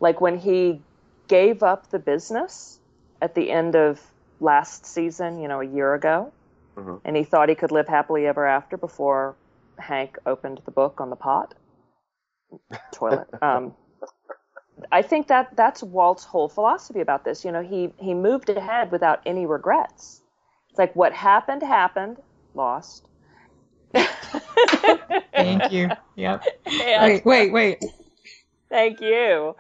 [0.01, 0.81] Like when he
[1.29, 2.81] gave up the business
[3.21, 4.01] at the end of
[4.41, 6.33] last season, you know, a year ago,
[6.77, 7.01] Mhm.
[7.05, 9.37] and he thought he could live happily ever after before
[9.79, 11.55] Hank opened the book on the pot
[12.93, 13.29] toilet.
[13.43, 13.75] Um,
[14.91, 17.45] I think that that's Walt's whole philosophy about this.
[17.45, 20.23] You know, he he moved ahead without any regrets.
[20.71, 22.19] It's like what happened happened,
[22.55, 23.07] lost.
[25.33, 25.91] Thank you.
[26.17, 26.45] Yep.
[26.67, 27.85] And- Wait, wait, wait.
[28.69, 29.55] Thank you.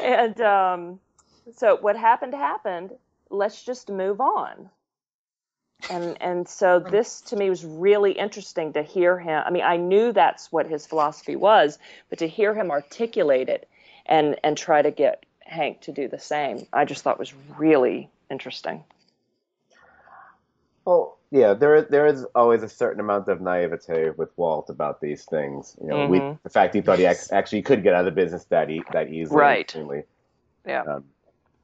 [0.00, 1.00] And um,
[1.56, 2.90] so what happened happened.
[3.30, 4.70] Let's just move on.
[5.90, 9.42] And and so this to me was really interesting to hear him.
[9.44, 11.78] I mean, I knew that's what his philosophy was,
[12.08, 13.68] but to hear him articulate it
[14.06, 18.08] and and try to get Hank to do the same, I just thought was really
[18.30, 18.84] interesting.
[20.86, 25.24] Well, yeah, there there is always a certain amount of naivete with Walt about these
[25.24, 25.76] things.
[25.80, 26.38] You know, we, Mhm.
[26.44, 28.84] the fact he thought he ac- actually could get out of the business that e-
[28.92, 29.40] that easily.
[29.40, 29.60] Right.
[29.62, 30.04] extremely.
[30.64, 30.82] Yeah.
[30.82, 31.04] Um,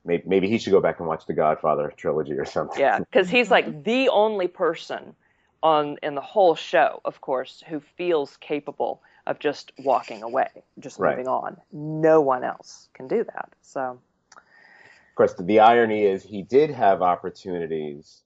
[0.05, 2.81] maybe, maybe he should go back and watch the Godfather trilogy or something.
[2.81, 5.15] Yeah, because he's like the only person
[5.63, 10.49] on in the whole show, of course, who feels capable of just walking away,
[10.81, 11.11] just Right.
[11.17, 11.57] moving on.
[11.71, 13.51] No one else can do that.
[13.63, 14.01] So
[14.37, 18.23] Of course, the irony is he did have opportunities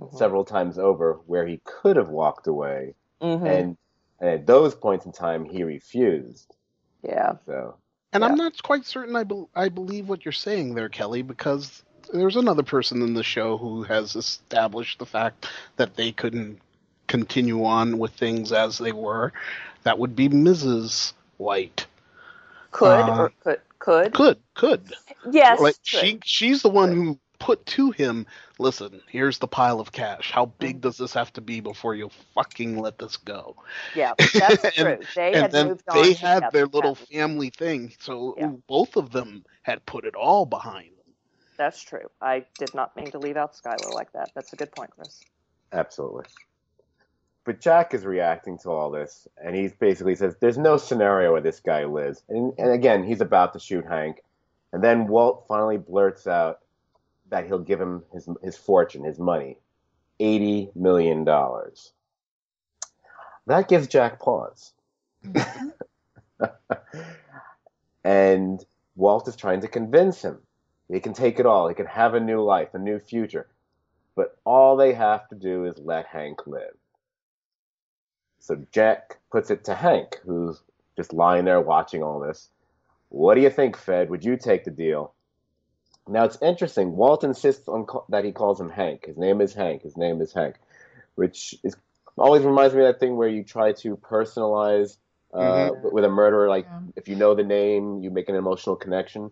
[0.00, 0.16] mhm.
[0.18, 3.46] several times over where he could have walked away, Mhm.
[3.48, 3.76] and,
[4.20, 6.54] and at those points in time he refused.
[7.02, 7.76] yeah, So
[8.12, 8.28] And Yeah.
[8.28, 11.82] I'm not quite certain I, bel I believe what you're saying there, Kelly, because
[12.12, 16.60] there's another person in the show who has established the fact that they couldn't
[17.08, 19.32] continue on with things as they were.
[19.82, 21.12] That would be Mrs.
[21.36, 21.86] White.
[22.70, 24.94] could Uh, or could could Could, could.
[25.30, 25.86] yes, like could.
[25.86, 28.26] she she's the one who put to him,
[28.58, 30.30] listen, here's the pile of cash.
[30.30, 30.80] How big mm.
[30.82, 33.56] does this have to be before you fucking let this go?
[33.94, 34.98] yeah, that's and- true.
[35.14, 36.02] They and had then moved on.
[36.02, 37.08] they had their little Cat.
[37.08, 38.52] family thing, so Yeah.
[38.66, 41.14] both of them had put it all behind them.
[41.56, 42.10] That's true.
[42.20, 44.30] I did not mean to leave out Skyler like that.
[44.34, 45.20] That's a good point, Chris.
[45.72, 46.24] Absolutely.
[47.44, 51.40] But Jack is reacting to all this, and he basically says, "There's no scenario where
[51.40, 54.20] this guy lives." And, and again, he's about to shoot Hank,
[54.72, 56.58] and then Walt finally blurts out
[57.30, 59.58] that he'll give him his his fortune, his money,
[60.20, 61.92] eighty million dollars.
[63.46, 64.72] That gives Jack pause,
[65.24, 65.68] mm-hmm.
[68.04, 68.64] and
[68.96, 70.38] Walt is trying to convince him
[70.88, 71.68] he can take it all.
[71.68, 73.46] He can have a new life, a new future
[74.16, 76.74] but all they have to do is let Hank live.
[78.40, 80.62] So Jack puts it to Hank, who's
[80.96, 82.48] just lying there watching all this.
[83.10, 84.08] What do you think, Fed?
[84.10, 85.12] Would you take the deal?
[86.08, 86.96] Now it's interesting.
[86.96, 89.06] Walt insists on ca- that he calls him Hank.
[89.06, 89.82] His name is Hank.
[89.82, 90.56] His name is Hank,
[91.16, 91.76] which is
[92.16, 94.96] always reminds me of that thing where you try to personalize
[95.34, 95.92] uh, Mhm.
[95.92, 96.48] with a murderer.
[96.48, 96.80] Like Yeah.
[96.96, 99.30] if you know the name, you make an emotional connection.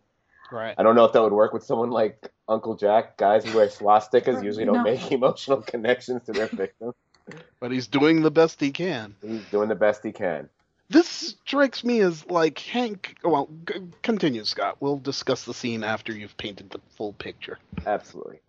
[0.53, 0.75] Right.
[0.77, 3.17] I don't know if that would work with someone like Uncle Jack.
[3.17, 4.83] Guys who wear swastikas usually don't No.
[4.83, 6.95] make emotional connections to their victims.
[7.61, 9.15] But he's doing the best he can.
[9.23, 10.51] He's doing the best he can.
[10.91, 13.17] This strikes me as like Hank.
[13.25, 14.77] Oh, well, g- continue, Scott.
[14.81, 17.59] We'll discuss the scene after you've painted the full picture.
[17.87, 18.41] Absolutely.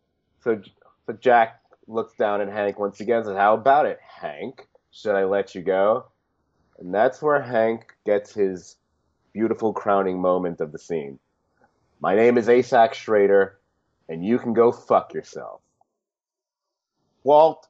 [0.44, 0.62] So,
[1.06, 4.68] so Jack looks down at Hank once again and says, How about it, Hank?
[4.92, 6.06] Should I let you go?
[6.80, 8.76] And that's where Hank gets his
[9.34, 11.20] beautiful crowning moment of the scene.
[12.02, 13.60] My name is ASAC Schrader,
[14.10, 15.62] and you can go fuck yourself.
[17.24, 17.68] Walt,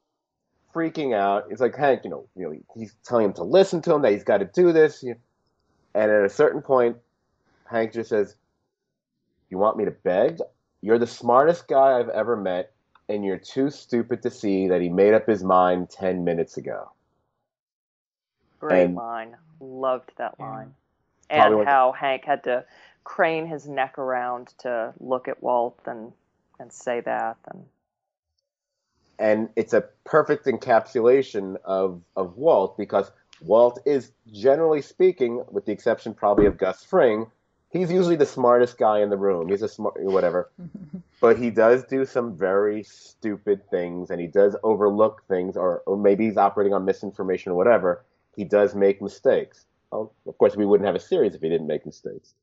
[0.76, 3.94] freaking out, he's like, Hank, you know, you know, he's telling him to listen to
[3.94, 5.02] him, that he's got to do this.
[5.02, 5.16] you-
[5.94, 6.98] And at a certain point,
[7.66, 8.36] Hank just says,
[9.50, 10.40] You want me to beg?
[10.82, 12.74] You're the smartest guy I've ever met,
[13.08, 16.92] and you're too stupid to see that he made up his mind 10 minutes ago.
[18.60, 19.38] Great And- line.
[19.62, 20.76] Loved that line.
[21.30, 22.66] And what- how Hank had to
[23.04, 26.12] crane his neck around to look at Walt and
[26.60, 27.66] and say that and
[29.19, 35.71] And it's a perfect encapsulation of, of Walt because Walt is, generally speaking, with the
[35.71, 37.28] exception probably of Gus Fring,
[37.71, 39.49] he's usually the smartest guy in the room.
[39.49, 40.49] He's a smart, whatever.
[41.21, 45.97] but he does do some very stupid things, and he does overlook things, or, or
[45.97, 48.04] maybe he's operating on misinformation or whatever.
[48.36, 49.65] He does make mistakes.
[49.91, 52.34] Well, of course, we wouldn't have a series if he didn't make mistakes.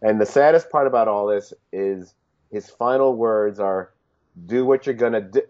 [0.00, 2.14] And the saddest part about all this is
[2.50, 3.92] his final words are,
[4.46, 5.42] "Do what you're gonna do,"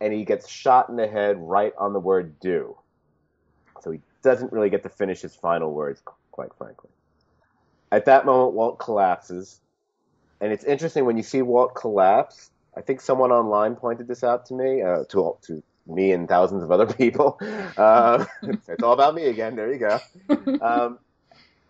[0.00, 2.76] and he gets shot in the head right on the word "do."
[3.80, 6.90] So he doesn't really get to finish his final words, quite frankly.
[7.90, 9.60] At that moment, Walt collapses,
[10.40, 12.50] and it's interesting when you see Walt collapse.
[12.76, 16.62] I think someone online pointed this out to me, uh, to to me and thousands
[16.62, 17.38] of other people.
[17.76, 19.56] Uh, it's all about me again.
[19.56, 19.98] There you go.
[20.62, 20.98] Um,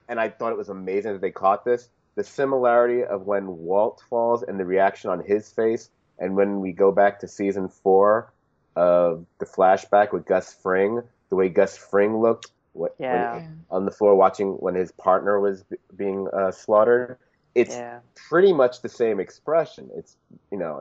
[0.08, 1.88] and I thought it was amazing that they caught this.
[2.16, 6.72] The similarity of when Walt falls and the reaction on his face, and when we
[6.72, 8.32] go back to season four
[8.76, 13.34] of the flashback with Gus Fring, the way Gus Fring looked what, Yeah.
[13.34, 17.18] when- on the floor watching when his partner was b- being uh, slaughtered.
[17.54, 18.00] It's Yeah.
[18.28, 19.90] pretty much the same expression.
[19.94, 20.16] It's
[20.50, 20.80] you know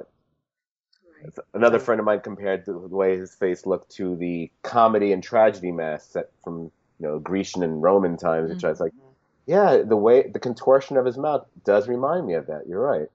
[1.25, 5.21] it's- another friend of mine compared the way his face looked to the comedy and
[5.21, 8.93] tragedy mask set from you know Grecian and Roman times, which I was like,
[9.45, 12.67] yeah, the way the contortion of his mouth does remind me of that.
[12.67, 13.09] You're right.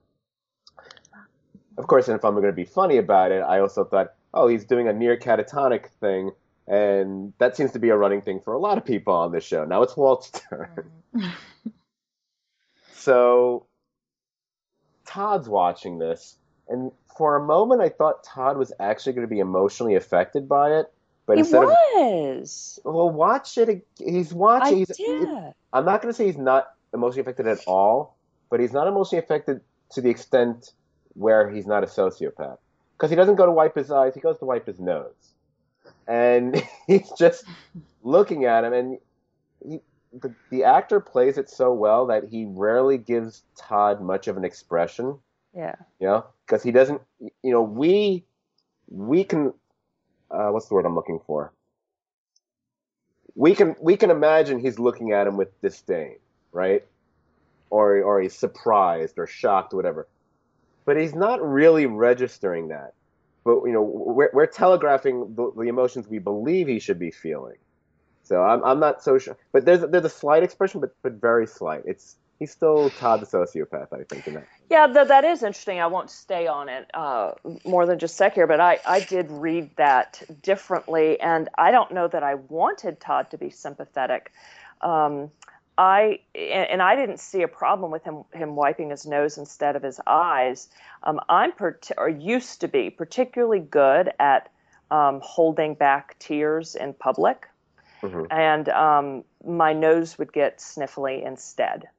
[1.77, 4.47] Of course, and if I'm going to be funny about it, I also thought, oh,
[4.47, 6.31] he's doing a near catatonic thing,
[6.67, 9.43] and that seems to be a running thing for a lot of people on this
[9.43, 9.63] show.
[9.65, 10.91] Now it's Walt's turn.
[13.07, 13.65] So
[15.05, 16.35] Todd's watching this,
[16.67, 20.71] and for a moment I thought Todd was actually going to be emotionally affected by
[20.79, 20.91] it.
[21.25, 22.79] But He instead was.
[22.83, 23.87] of well, watch it.
[23.97, 24.77] He's I watching.
[24.79, 25.25] He's, did.
[25.71, 28.17] I'm not going to say he's not emotionally affected at all,
[28.49, 29.61] but he's not emotionally affected
[29.91, 30.73] to the extent
[31.17, 32.57] where he's not a sociopath.
[32.95, 35.33] Because he doesn't go to wipe his eyes; he goes to wipe his nose,
[36.07, 37.45] and he's just
[38.03, 38.73] looking at him.
[38.73, 38.97] And
[39.67, 39.81] he,
[40.13, 44.45] the, the actor plays it so well that he rarely gives Todd much of an
[44.45, 45.17] expression.
[45.55, 45.75] Yeah.
[45.99, 47.01] You know, because he doesn't.
[47.19, 48.23] You know, we
[48.89, 49.53] we can.
[50.29, 51.53] Uh, what's the word I'm looking for?
[53.35, 56.17] We can we can imagine he's looking at him with disdain,
[56.51, 56.83] right?
[57.69, 60.07] Or or he's surprised or shocked, or whatever.
[60.87, 62.93] But he's not really registering that.
[63.43, 67.57] But you know, we're, we're telegraphing the, the emotions we believe he should be feeling.
[68.23, 69.37] So I'm I'm not so sure.
[69.51, 71.83] But there's there's a slight expression, but but very slight.
[71.85, 74.47] It's he's still Todd the sociopath, I think, in that.
[74.69, 75.79] Yeah, th- that is interesting.
[75.79, 77.31] I won't stay on it uh,
[77.65, 81.71] more than just a sec here, but I, I did read that differently, and I
[81.71, 84.31] don't know that I wanted Todd to be sympathetic.
[84.81, 85.31] Um,
[85.77, 89.83] I and, I didn't see a problem with him him wiping his nose instead of
[89.83, 90.69] his eyes.
[91.03, 94.49] Um, I'm part- or used to be particularly good at
[94.89, 97.47] um, holding back tears in public,
[98.01, 98.27] Mhm.
[98.31, 101.89] and um, my nose would get sniffly instead.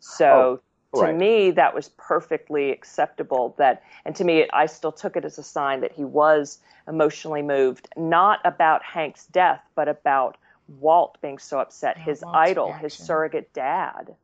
[0.00, 0.60] So
[0.94, 1.16] to right.
[1.16, 5.42] me that was perfectly acceptable that and to me i still took it as a
[5.42, 10.36] sign that he was emotionally moved not about hank's death but about
[10.78, 14.14] walt being so upset Yeah, his Walt's idol his surrogate dad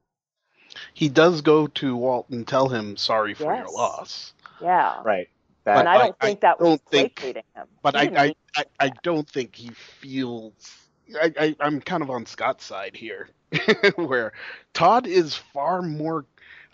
[0.95, 4.33] He does go to Walt and tell him sorry for your loss.
[4.61, 5.29] yeah Right.
[5.65, 8.35] But and i don't I- think that was don't think- placating him But I, I,
[8.57, 10.77] I, I don't think he feels.
[11.21, 13.29] I, I, I'm kind of on Scott's side here,
[13.97, 14.33] where
[14.75, 16.25] Todd is far more.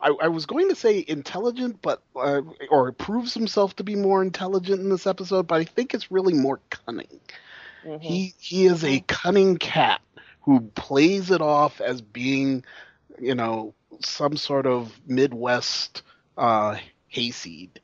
[0.00, 4.22] I, I was going to say intelligent, but uh, or proves himself to be more
[4.22, 7.20] intelligent in this episode, but I think it's really more cunning.
[7.84, 8.02] Mhm.
[8.02, 10.00] He he is a cunning cat
[10.42, 12.64] who plays it off as being,
[13.18, 16.02] you know, some sort of Midwest
[16.36, 16.76] uh,
[17.08, 17.80] hayseed.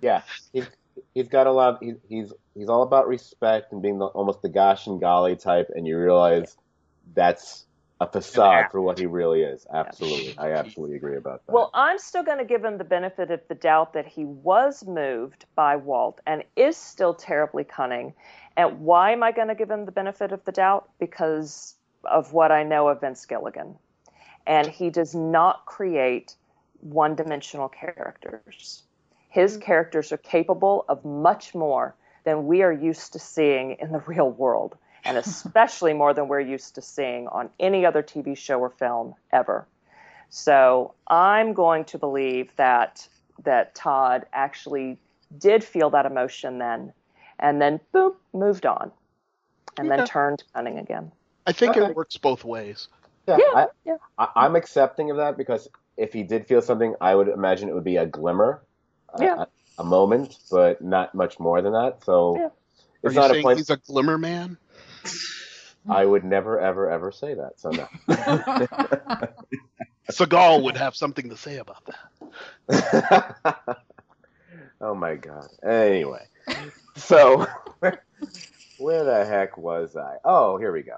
[0.00, 0.22] Yeah,
[0.52, 0.68] he's
[1.14, 1.78] he's got a lot.
[1.82, 5.68] He's he's he's all about respect and being the, almost the gosh and golly type,
[5.74, 6.56] and you realize
[7.14, 7.66] that's
[8.00, 9.66] a facade for what he really is.
[9.72, 11.52] Absolutely, I absolutely agree about that.
[11.52, 14.86] Well, I'm still going to give him the benefit of the doubt that he was
[14.86, 18.14] moved by Walt and is still terribly cunning.
[18.60, 20.90] And why am I going to give him the benefit of the doubt?
[20.98, 23.76] Because of what I know of Vince Gilligan.
[24.46, 26.34] And he does not create
[26.80, 28.82] one dimensional characters.
[29.28, 29.62] His mm-hmm.
[29.62, 31.94] characters are capable of much more
[32.24, 36.40] than we are used to seeing in the real world, and especially more than we're
[36.40, 39.66] used to seeing on any other TV show or film ever.
[40.28, 43.08] So I'm going to believe that
[43.44, 44.98] that Todd actually
[45.38, 46.92] did feel that emotion then,
[47.40, 48.92] and then boom, moved on,
[49.78, 51.10] and then turned cunning again.
[51.46, 51.86] I think Okay.
[51.90, 52.88] it works both ways.
[53.26, 53.96] yeah, yeah, I, yeah.
[54.18, 57.74] I, I'm accepting of that because if he did feel something, I would imagine it
[57.74, 58.62] would be a glimmer,
[59.14, 59.42] a- Yeah.
[59.42, 59.46] a,
[59.78, 62.04] a moment, but not much more than that.
[62.04, 62.44] So Yeah.
[62.46, 62.50] Are
[63.02, 63.58] it's you not a saying point.
[63.58, 64.58] he's a glimmer man?
[65.88, 67.58] I would never, ever, ever say that.
[67.58, 67.88] So no.
[70.10, 71.82] Seagal would have something to say about
[72.68, 73.78] that.
[74.80, 75.48] oh my god.
[75.64, 76.26] Anyway,
[76.96, 77.46] so
[78.78, 80.16] where the heck was I?
[80.24, 80.96] Oh, here we go.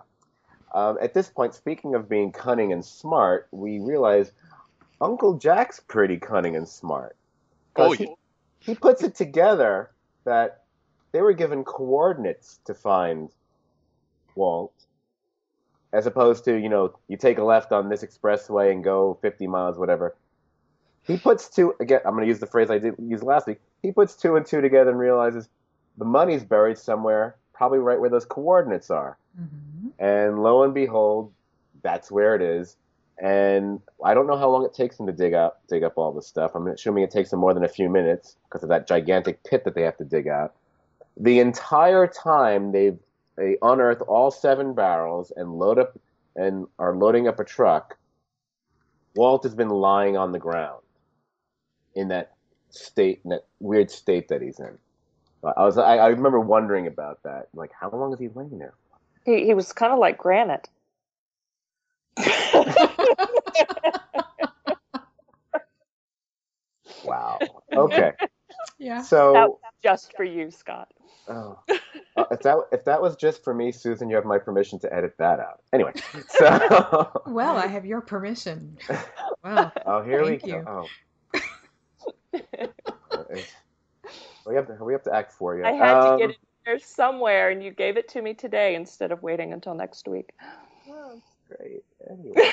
[0.74, 4.32] Um, at this point, speaking of being cunning and smart, we realize
[5.01, 7.16] Uncle Jack's pretty cunning and smart.
[7.74, 8.11] 'Cause Oh, he, yeah.
[8.61, 9.90] he puts it together
[10.24, 10.64] that
[11.12, 13.30] they were given coordinates to find
[14.34, 14.72] Walt,
[15.93, 19.47] as opposed to, you know, you take a left on this expressway and go 50
[19.47, 20.14] miles, whatever.
[21.03, 23.61] He puts two, again, I'm going to use the phrase I did use last week.
[23.83, 25.49] He puts two and two together and realizes
[25.99, 29.18] the money's buried somewhere, probably right where those coordinates are.
[29.39, 29.93] Mhm.
[29.99, 31.33] And lo and behold,
[31.83, 32.76] that's where it is.
[33.18, 36.12] And I don't know how long it takes him to dig out, dig up all
[36.12, 36.55] this stuff.
[36.55, 39.64] I'm assuming it takes him more than a few minutes because of that gigantic pit
[39.64, 40.55] that they have to dig out.
[41.16, 42.99] The entire time they've
[43.37, 45.99] they unearth all seven barrels and load up
[46.37, 47.97] and are loading up a truck.
[49.14, 50.83] Walt has been lying on the ground
[51.95, 52.33] in that
[52.73, 53.23] state,
[53.61, 54.77] weird state that he's in.
[55.45, 57.49] I was, I, I remember wondering about that.
[57.55, 58.75] Like, how long is he laying there?
[59.25, 60.68] He, he was kind of like granite.
[67.05, 67.39] Wow.
[67.73, 68.12] Okay.
[68.79, 69.03] Yeah.
[69.03, 70.89] So, was just for you, Scott.
[71.29, 71.59] oh,
[72.16, 74.93] uh, if that if that was just for me, Susan, you have my permission to
[74.93, 75.61] edit that out.
[75.73, 75.93] Anyway,
[76.29, 78.77] so Well, I have your permission.
[79.45, 79.73] Wow.
[79.87, 80.62] oh, here Thank we you.
[80.62, 80.85] go.
[80.85, 80.89] Oh.
[82.33, 83.53] It's-
[84.47, 85.64] we have to we have to act for you.
[85.64, 88.74] I had Um, to get it there somewhere, and you gave it to me today
[88.74, 90.30] instead of waiting until next week.
[90.89, 91.85] Oh, Great.
[92.11, 92.53] Anyway,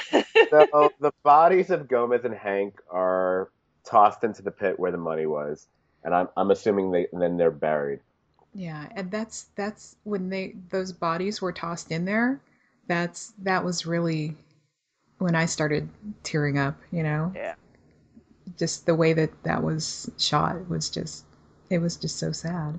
[0.49, 3.49] so the bodies of Gomez and Hank are
[3.85, 5.67] tossed into the pit where the money was,
[6.03, 7.99] and I'm I'm assuming they then they're buried.
[8.53, 12.41] Yeah, and that's that's when they those bodies were tossed in there.
[12.87, 14.35] That's that was really
[15.19, 15.87] when I started
[16.23, 16.75] tearing up.
[16.91, 17.55] You know, Yeah.
[18.59, 21.25] Just the way that that was shot was just
[21.69, 22.77] it was just so sad.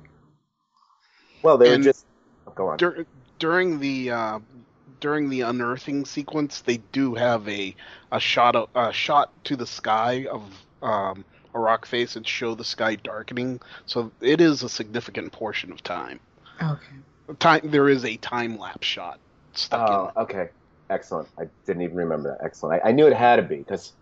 [1.43, 2.07] Well, they And- were just
[2.47, 2.77] oh, go on.
[2.77, 3.07] Dur-
[3.39, 4.39] during the uh,
[5.01, 7.75] during the unearthing sequence, they do have a
[8.13, 10.43] a shot of, a shot to the sky of
[10.83, 11.25] um,
[11.55, 13.61] a rock face and show the sky darkening.
[13.87, 16.21] So it is a significant portion of time.
[16.63, 16.97] Okay.
[17.39, 19.19] Time there is a time lapse shot
[19.55, 19.95] stuck in.
[19.95, 20.49] Oh, okay.
[20.91, 21.29] Excellent.
[21.39, 22.45] I didn't even remember that.
[22.45, 22.83] Excellent.
[22.85, 23.93] I, I knew it had to be because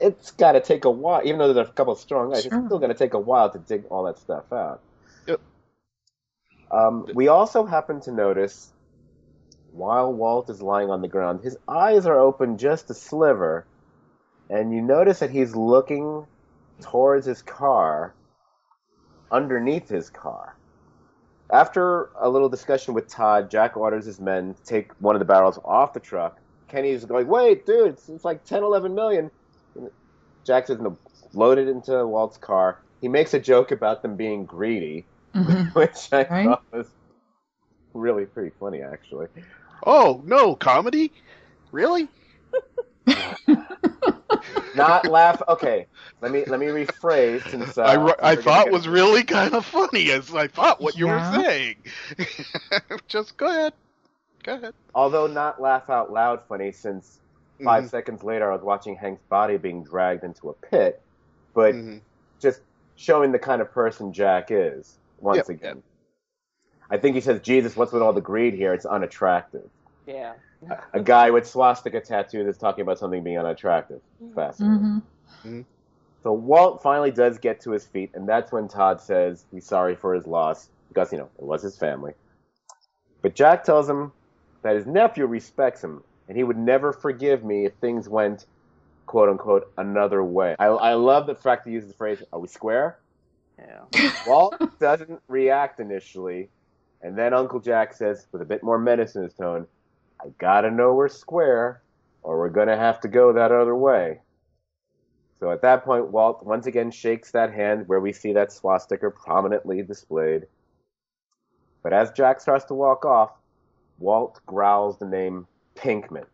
[0.00, 1.22] it's got to take a while.
[1.24, 2.58] Even though there's a couple of strong guys, Sure.
[2.58, 4.80] it's still going to take a while to dig all that stuff out.
[5.26, 5.40] Yep.
[6.70, 8.72] Um, we also happen to notice
[9.72, 13.66] while Walt is lying on the ground, his eyes are open just a sliver,
[14.48, 16.26] and you notice that he's looking
[16.80, 18.14] towards his car,
[19.30, 20.56] underneath his car.
[21.50, 25.24] After a little discussion with Todd, Jack orders his men to take one of the
[25.26, 26.38] barrels off the truck.
[26.68, 29.30] Kenny's going, wait, dude, it's, it's like 10, 11 million.
[30.46, 30.96] Jack says, no,
[31.34, 32.78] load it into Walt's car.
[33.00, 35.74] He makes a joke about them being greedy, Mhm.
[35.74, 36.46] which I Right.
[36.46, 36.86] thought was
[37.92, 39.26] really pretty funny, actually.
[39.84, 41.12] Oh no, comedy?
[41.72, 42.08] Really?
[44.74, 45.40] Not laugh.
[45.48, 45.86] Okay,
[46.20, 49.24] let me let me rephrase since uh, I, ru- since I thought getting- was really
[49.24, 51.36] kind of funny as I thought what you Yeah.
[51.36, 51.76] were saying.
[53.08, 53.72] Just go ahead.
[54.42, 54.74] Go ahead.
[54.94, 57.18] although not laugh out loud funny since
[57.64, 60.96] 5 Mhm, seconds later I was watching Hank's body being dragged into a pit,
[61.54, 62.00] but mhm.
[62.40, 62.60] just
[62.96, 65.82] showing the kind of person Jack is once Yep, again.
[66.90, 68.72] I think he says, Jesus, what's with all the greed here?
[68.72, 69.70] It's unattractive.
[70.06, 70.34] Yeah.
[70.94, 74.00] A guy with swastika tattoo that's talking about something being unattractive.
[74.34, 74.86] Fascinating.
[75.44, 75.66] Mhm.
[76.22, 79.94] So Walt finally does get to his feet, and that's when Todd says he's sorry
[79.96, 82.14] for his loss because, you know, it was his family.
[83.22, 84.12] But Jack tells him
[84.62, 88.46] that his nephew respects him, and he would never forgive me if things went,
[89.06, 90.56] quote unquote, another way.
[90.58, 92.98] I, I love the fact he uses the phrase, are we square?
[93.58, 94.12] Yeah.
[94.26, 96.48] Walt doesn't react initially,
[97.02, 99.66] and then Uncle Jack says, with a bit more menace in his tone,
[100.20, 101.82] I gotta know we're square,
[102.22, 104.20] or we're gonna have to go that other way.
[105.38, 109.10] So at that point, Walt once again shakes that hand where we see that swastika
[109.10, 110.46] prominently displayed.
[111.82, 113.32] But as Jack starts to walk off,
[113.98, 115.46] Walt growls the name
[115.76, 116.26] Pinkman.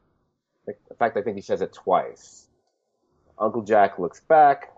[0.67, 2.47] In fact, I think he says it twice.
[3.39, 4.71] Uncle Jack looks back,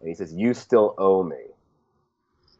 [0.00, 1.36] and he says, You still owe me.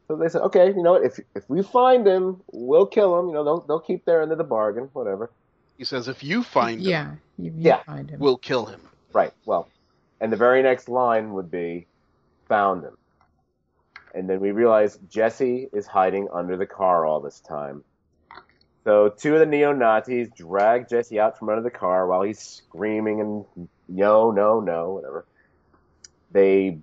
[0.07, 1.05] So they said, okay, you know what?
[1.05, 3.29] If if we find him, we'll kill him.
[3.29, 5.31] You know, they'll don't keep their end of the bargain, whatever.
[5.77, 7.11] He says, if you find him, Yeah.
[7.37, 7.83] You, you Yeah.
[7.83, 8.19] find him.
[8.19, 8.81] we'll kill him.
[9.13, 9.33] Right.
[9.45, 9.69] Well,
[10.21, 11.87] and the very next line would be,
[12.49, 12.97] found him.
[14.15, 17.85] And then we realize Jesse is hiding under the car all this time.
[18.89, 22.39] So two of the neo Nazis drag Jesse out from under the car while he's
[22.39, 25.27] screaming and no, no, no, whatever.
[26.33, 26.79] They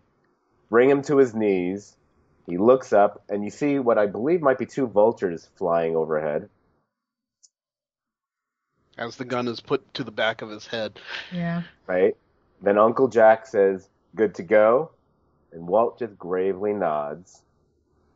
[0.70, 1.98] bring him to his knees.
[2.46, 6.48] He looks up, and you see what I believe might be two vultures flying overhead.
[9.00, 11.00] As the gun is put to the back of his head.
[11.32, 11.64] Yeah.
[11.88, 12.16] Right?
[12.62, 14.92] Then Uncle Jack says, Good to go.
[15.52, 17.42] And Walt just gravely nods.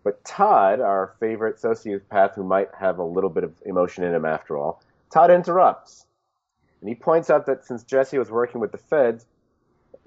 [0.03, 4.25] But Todd, our favorite sociopath who might have a little bit of emotion in him
[4.25, 4.81] after all,
[5.11, 6.05] Todd interrupts.
[6.79, 9.25] And he points out that since Jesse was working with the feds,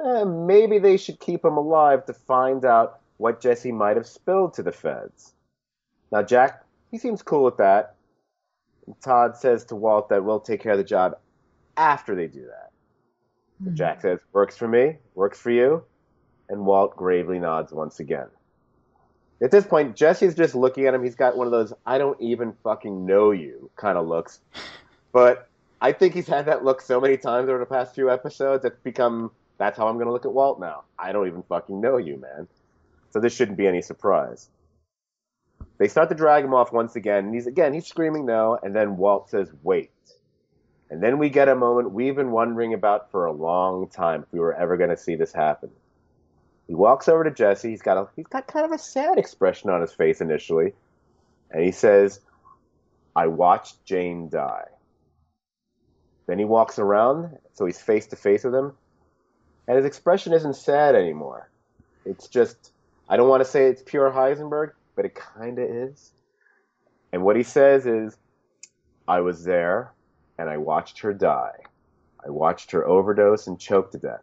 [0.02, 4.54] eh, maybe they should keep him alive to find out what Jesse might have spilled
[4.54, 5.34] to the feds.
[6.10, 7.96] Now, Jack, he seems cool with that.
[8.86, 11.18] And Todd says to Walt that we'll take care of the job
[11.76, 12.70] after they do that.
[13.62, 13.74] Mhm.
[13.74, 15.84] Jack says, Works for me, works for you.
[16.48, 18.28] And Walt gravely nods once again.
[19.42, 21.02] At this point, Jesse's just looking at him.
[21.02, 24.40] He's got one of those I don't even fucking know you kind of looks.
[25.12, 25.48] But
[25.80, 28.78] I think he's had that look so many times over the past few episodes, it's
[28.84, 30.84] become that's how I'm going to look at Walt now.
[30.98, 32.46] I don't even fucking know you, man.
[33.10, 34.48] So this shouldn't be any surprise.
[35.78, 38.74] They start to drag him off once again, and he's again he's screaming no, and
[38.74, 39.90] then Walt says, "Wait."
[40.88, 44.32] And then we get a moment we've been wondering about for a long time if
[44.32, 45.70] we were ever going to see this happen.
[46.66, 47.70] He walks over to Jesse.
[47.70, 50.74] He's got a he's got kind of a sad expression on his face initially,
[51.50, 52.20] and he says,
[53.16, 54.68] "I watched Jane die."
[56.26, 58.72] Then he walks around, so he's face to face with him,
[59.66, 61.50] and his expression isn't sad anymore.
[62.04, 62.72] It's just
[63.08, 66.12] I don't want to say it's pure Heisenberg, but it kind of is.
[67.12, 68.16] And what he says is,
[69.06, 69.92] "I was there,
[70.38, 71.58] and I watched her die.
[72.24, 74.22] I watched her overdose and choke to death.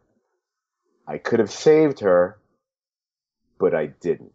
[1.10, 2.38] I could have saved her,
[3.57, 4.32] but I didn't.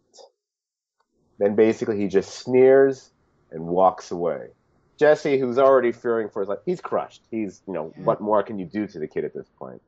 [1.39, 3.11] Then basically he just sneers
[3.49, 4.49] and walks away.
[4.97, 7.23] Jesse, who's already fearing for his life, he's crushed.
[7.31, 8.03] He's, you know, hmm.
[8.03, 9.81] what more can you do to the kid at this point?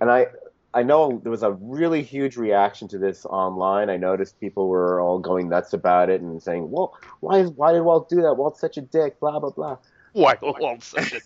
[0.00, 0.28] And I,
[0.72, 3.90] I know there was a really huge reaction to this online.
[3.90, 7.72] I noticed people were all going nuts about it and saying, "Well, why is why
[7.72, 8.34] did Walt do that?
[8.34, 9.78] Walt's such a dick." Blah blah blah.
[10.12, 11.20] Why Walt's such a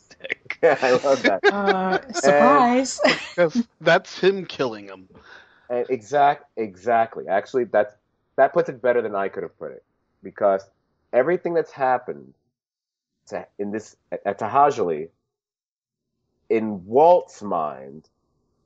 [0.82, 1.44] I love that.
[1.44, 3.00] Uh, surprise.
[3.36, 5.08] Because that's him killing him.
[5.68, 7.28] And exact, exactly.
[7.28, 7.94] Actually, that's
[8.36, 9.84] that puts it better than I could have put it,
[10.22, 10.62] because
[11.12, 12.32] everything that's happened
[13.28, 15.08] to, in this at To'hajiilee,
[16.48, 18.08] in Walt's mind,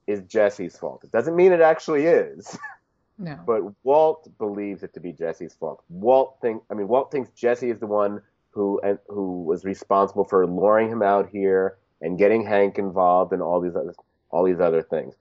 [0.07, 1.03] is Jesse's fault.
[1.05, 2.57] It doesn't mean it actually is,
[3.19, 3.39] no.
[3.47, 5.83] but Walt believes it to be Jesse's fault.
[5.89, 10.25] Walt think, I mean, Walt thinks Jesse is the one who and who was responsible
[10.25, 13.95] for luring him out here and getting Hank involved and all these other
[14.31, 15.15] all these other things.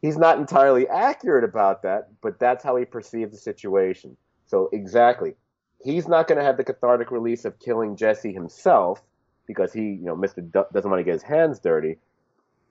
[0.00, 4.16] He's not entirely accurate about that, but that's how he perceives the situation.
[4.46, 5.34] So exactly,
[5.82, 9.02] he's not going to have the cathartic release of killing Jesse himself
[9.46, 11.98] because he, you know, Mister D- doesn't want to get his hands dirty.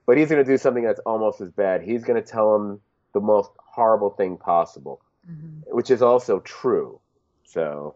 [0.05, 1.81] But he's going to do something that's almost as bad.
[1.81, 2.81] He's going to tell him
[3.13, 5.61] the most horrible thing possible, Mhm.
[5.73, 6.99] which is also true.
[7.45, 7.95] So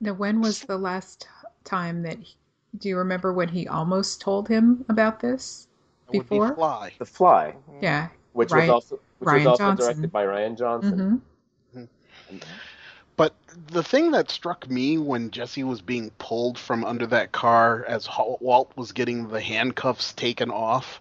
[0.00, 1.28] Now, when was the last
[1.64, 2.18] time that?
[2.72, 5.68] He, do you remember when he almost told him about this?
[6.06, 6.48] That would Before?
[6.50, 6.92] be Fly.
[6.98, 8.08] The Fly, Yeah.
[8.32, 9.86] which Rian- was also which Rian was also Johnson.
[9.86, 11.22] directed by Rian Johnson.
[11.74, 11.84] hmm
[13.16, 13.34] But
[13.68, 18.08] the thing that struck me when Jesse was being pulled from under that car as
[18.40, 21.00] Walt was getting the handcuffs taken off,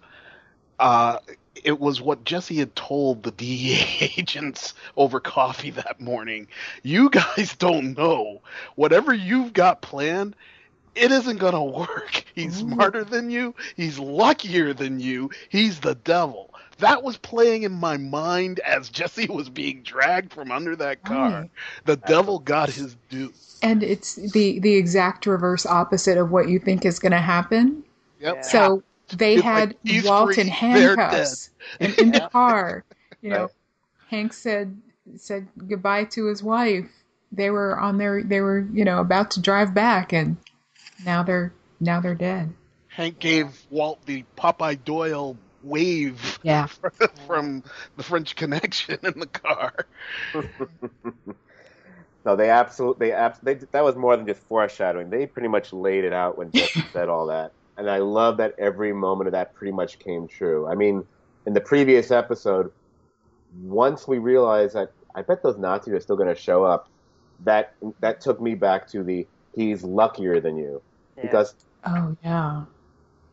[0.80, 1.20] uh,
[1.64, 6.48] it was what Jesse had told the DEA agents over coffee that morning.
[6.84, 8.42] You guys don't know.
[8.76, 10.36] Whatever you've got planned,
[10.96, 12.24] it isn't going to work.
[12.36, 12.70] He's Ooh.
[12.70, 13.56] smarter than you.
[13.76, 15.30] He's luckier than you.
[15.50, 16.54] He's the devil.
[16.80, 21.08] That was playing in my mind as Jesse was being dragged from under that oh.
[21.08, 21.30] car.
[21.32, 21.50] Right.
[21.86, 23.34] The devil got his due.
[23.62, 27.84] And it's the the exact reverse opposite of what you think is going to happen.
[28.22, 28.36] Yep.
[28.36, 28.42] Yeah.
[28.42, 28.84] So
[29.18, 32.86] they It's had like, Walt free, in they're handcuffs and in the car.
[33.22, 33.52] You know, Right.
[34.08, 34.78] Hank said
[35.18, 36.90] said goodbye to his wife.
[37.32, 40.38] They were on their they were you know about to drive back, and
[41.06, 42.54] now they're now they're dead.
[42.88, 46.68] Hank gave Walt the Popeye Doyle wave Yeah.
[47.28, 47.64] from
[47.98, 49.74] the French Connection in the car.
[52.26, 55.10] No, they absolutely they, abs- they that was more than just foreshadowing.
[55.10, 58.56] They pretty much laid it out when Jesse said all that, and I love that
[58.60, 60.68] every moment of that pretty much came true.
[60.68, 61.06] I mean,
[61.46, 62.72] in the previous episode,
[63.64, 66.90] once we realized that I bet those Nazis are still going to show up,
[67.46, 69.26] that that took me back to the
[69.56, 70.82] he's luckier than you
[71.20, 71.28] Yeah.
[71.28, 71.56] because
[71.86, 72.66] Oh yeah.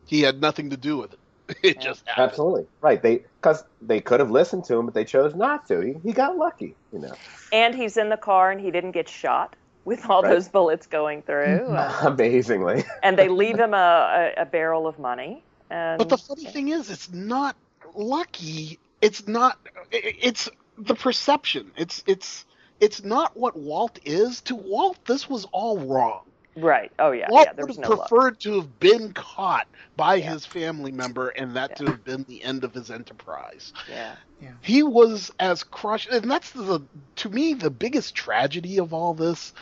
[0.07, 1.19] He had nothing to do with it.
[1.63, 1.81] It Yeah.
[1.81, 2.29] just happened.
[2.31, 5.79] absolutely right they because they could have listened to him, but they chose not to.
[5.81, 7.13] He, he got lucky, you know.
[7.51, 10.31] and he's in the car and he didn't get shot with all Right.
[10.33, 11.67] those bullets going through.
[12.03, 15.43] Amazingly, and they leave him a, a, a barrel of money.
[15.69, 17.55] And But the funny thing is, it's not
[17.95, 18.79] lucky.
[19.01, 19.57] It's not.
[19.91, 21.71] It's the perception.
[21.77, 22.45] It's it's
[22.81, 24.41] it's not what Walt is.
[24.41, 26.23] To Walt, this was all wrong.
[26.57, 26.91] Right.
[26.99, 27.53] Oh yeah, Walt yeah.
[27.53, 28.11] There would was have no love.
[28.11, 30.33] preferred to have been caught by Yeah.
[30.33, 33.73] his family member, and that to have been the end of his enterprise.
[33.87, 34.17] Yeah.
[34.61, 36.87] He was as crushed, and that's the
[37.17, 39.53] to me the biggest tragedy of all this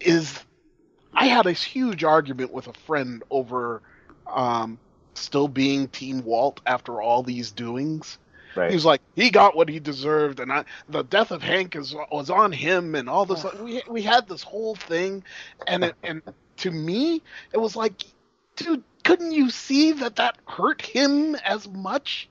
[0.00, 0.44] is
[1.14, 3.82] I had a huge argument with a friend over
[4.26, 4.80] um,
[5.14, 8.18] still being Team Walt after all these doings.
[8.54, 8.70] Right.
[8.70, 11.94] He was like, he got what he deserved, and I, the death of Hank is
[12.10, 13.44] was on him, and all this.
[13.60, 15.24] we we had this whole thing,
[15.66, 16.22] and it, and
[16.58, 17.22] to me,
[17.52, 18.04] it was like,
[18.56, 22.28] dude, couldn't you see that that hurt him as much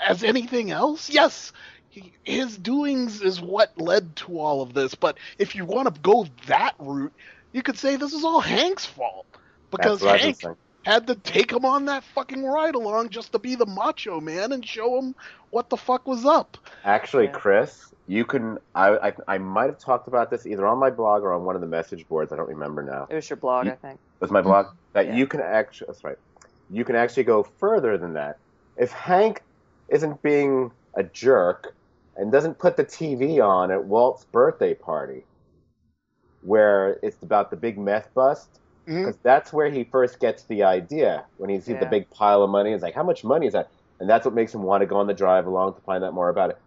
[0.00, 1.10] as anything else?
[1.10, 1.52] Yes,
[1.90, 6.00] he, his doings is what led to all of this, but if you want to
[6.00, 7.12] go that route,
[7.52, 9.26] you could say this is all Hank's fault
[9.70, 10.58] because That's what I was Hank.
[10.88, 14.52] Had to take him on that fucking ride along just to be the macho man
[14.52, 15.14] and show him
[15.50, 16.56] what the fuck was up.
[16.84, 17.32] Actually, Yeah.
[17.32, 18.58] Chris, you can.
[18.74, 21.54] I, I I might have talked about this either on my blog or on one
[21.54, 22.32] of the message boards.
[22.32, 23.06] I don't remember now.
[23.10, 23.94] It was your blog, You- I think.
[23.94, 24.76] It was my blog, mm-hmm.
[24.94, 25.16] that Yeah.
[25.16, 25.88] you can actually.
[25.88, 26.18] That's right.
[26.70, 28.38] You can actually go further than that.
[28.78, 29.42] If Hank
[29.88, 31.74] isn't being a jerk
[32.16, 35.24] and doesn't put the TV on at Walt's birthday party,
[36.42, 38.48] where it's about the big meth bust,
[38.96, 42.50] Because that's where he first gets the idea when he sees the big pile of
[42.50, 42.72] money.
[42.72, 43.68] He's like, "How much money is that?"
[44.00, 46.14] And that's what makes him want to go on the drive along to find out
[46.14, 46.58] more about it.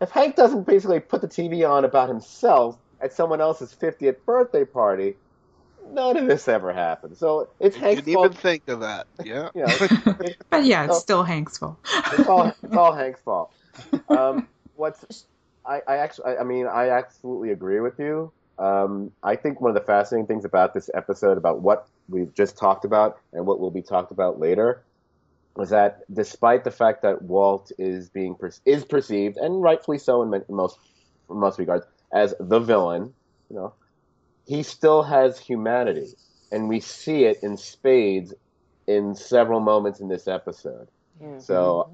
[0.00, 4.64] If Hank doesn't basically put the TV on about himself at someone else's 50th birthday
[4.64, 5.14] party,
[5.90, 7.16] none of this ever happened.
[7.16, 8.26] So it's I Hank's didn't fault.
[8.26, 9.06] even think of that.
[9.24, 9.48] Yeah.
[9.54, 10.98] You know, but yeah, it's Oh.
[10.98, 11.78] still Hank's fault.
[12.12, 13.52] it's all it's all Hank's fault.
[14.08, 15.26] Um, what's
[15.64, 18.32] I, I actually I, I mean I absolutely agree with you.
[18.58, 22.56] Um, I think one of the fascinating things about this episode about what we've just
[22.56, 24.84] talked about and what will be talked about later
[25.56, 30.22] was that despite the fact that Walt is being per- is perceived and rightfully so
[30.22, 30.78] in, mon- in most
[31.30, 33.14] in most regards as the villain,
[33.50, 33.74] you know,
[34.46, 36.08] he still has humanity,
[36.52, 38.32] and we see it in spades
[38.86, 40.88] in several moments in this episode.
[41.20, 41.42] Mhm.
[41.42, 41.90] So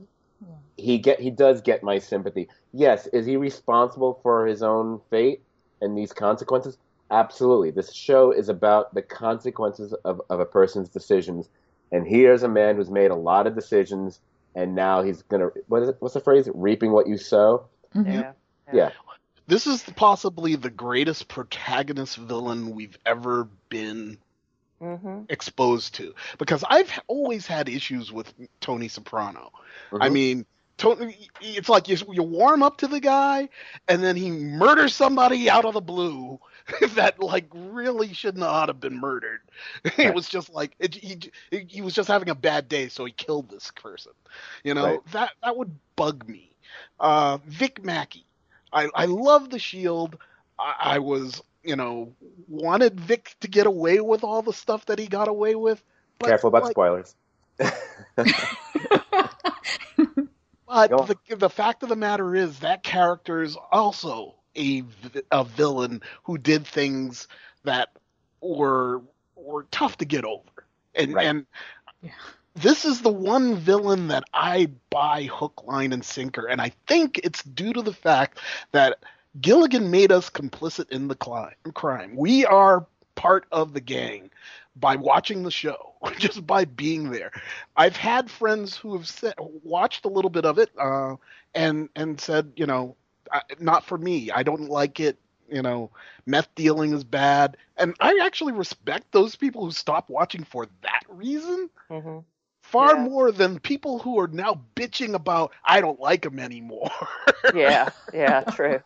[0.76, 2.48] he get he does get my sympathy.
[2.72, 5.42] Yes, is he responsible for his own fate
[5.82, 6.78] and these consequences?
[7.10, 7.70] Absolutely.
[7.72, 11.50] This show is about the consequences of, of a person's decisions.
[11.92, 14.20] And here's a man who's made a lot of decisions
[14.54, 16.48] and now he's gonna what is it what's the phrase?
[16.54, 17.68] Reaping what you sow?
[17.94, 18.06] Mhm.
[18.06, 18.32] yeah.
[18.72, 18.90] Yeah.
[19.46, 24.18] This is possibly the greatest protagonist villain we've ever been
[24.80, 29.50] hmm exposed to because I've always had issues with Tony Soprano.
[30.00, 30.12] I Mhm.
[30.12, 30.46] mean,
[30.78, 33.48] Tony, it's like you, you warm up to the guy,
[33.88, 36.40] and then he murders somebody out of the blue
[36.94, 39.40] that like really should not have been murdered.
[39.98, 40.08] Right.
[40.08, 41.18] It was just like it, he
[41.50, 44.12] he was just having a bad day, so he killed this person.
[44.64, 45.06] You know Right.
[45.12, 46.50] that that would bug me.
[46.98, 48.26] Uh, Vic Mackey,
[48.72, 50.16] I I love the Shield.
[50.58, 52.12] I, I was you know
[52.48, 55.82] wanted Vic to get away with all the stuff that he got away with.
[56.18, 57.14] But Careful about like, spoilers.
[60.72, 64.84] But the, the fact of the matter is that character is also a,
[65.32, 67.28] a villain who did things
[67.64, 67.90] that
[68.42, 69.02] were
[69.36, 70.66] were tough to get over.
[70.94, 71.22] And Right.
[71.22, 71.46] and
[72.02, 72.12] Yeah.
[72.56, 77.20] this is the one villain that I buy hook, line, and sinker, and I think
[77.24, 78.40] it's due to the fact
[78.72, 78.98] that
[79.40, 81.54] Gilligan made us complicit in the crime.
[82.14, 84.30] We are part of the gang
[84.76, 87.30] by watching the show, just by being there.
[87.76, 91.16] I've had friends who have said, watched a little bit of it uh,
[91.54, 92.96] and and said, you know,
[93.30, 94.30] I, not for me.
[94.30, 95.18] I don't like it.
[95.48, 95.90] You know,
[96.26, 101.02] meth dealing is bad, and I actually respect those people who stop watching for that
[101.08, 102.18] reason hmm
[102.62, 102.96] far Yeah.
[102.96, 106.90] more than people who are now bitching about I don't like him anymore.
[107.50, 107.90] Yeah.
[108.12, 108.44] Yeah.
[108.48, 108.82] True.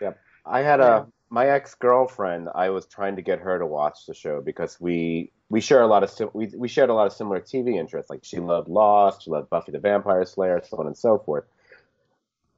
[0.00, 0.20] Yep.
[0.44, 1.02] I had Yeah.
[1.02, 2.48] a my ex girlfriend.
[2.54, 5.86] I was trying to get her to watch the show because we we share a
[5.86, 8.10] lot of we we shared a lot of similar TV interests.
[8.10, 11.44] Like she loved Lost, she loved Buffy the Vampire Slayer, so on and so forth.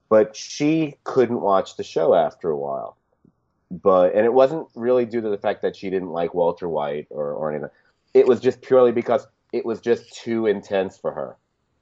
[0.08, 2.96] But she couldn't watch the show after a while.
[3.70, 7.06] But and it wasn't really due to the fact that she didn't like Walter White
[7.10, 7.70] or or anything.
[8.14, 11.36] It was just purely because it was just too intense for her,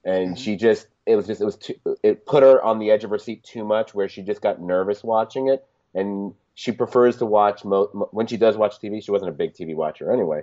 [0.04, 0.38] and Mhm.
[0.38, 3.10] she just it was just it was too it put her on the edge of
[3.10, 5.66] her seat too much, where she just got nervous watching it
[5.98, 9.02] and she prefers to watch mo- mo- when she does watch TV.
[9.02, 10.40] She wasn't a big TV watcher anyway.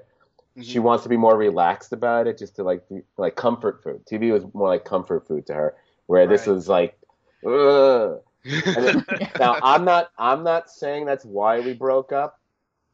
[0.57, 0.61] Mm-hmm.
[0.61, 4.05] She wants to be more relaxed about it, just to like be- like comfort food.
[4.05, 5.75] TV was more like comfort food to her,
[6.07, 6.97] where this was like,
[7.45, 8.21] ugh.
[8.45, 9.05] And then-
[9.39, 12.39] now I'm not I'm not saying that's why we broke up.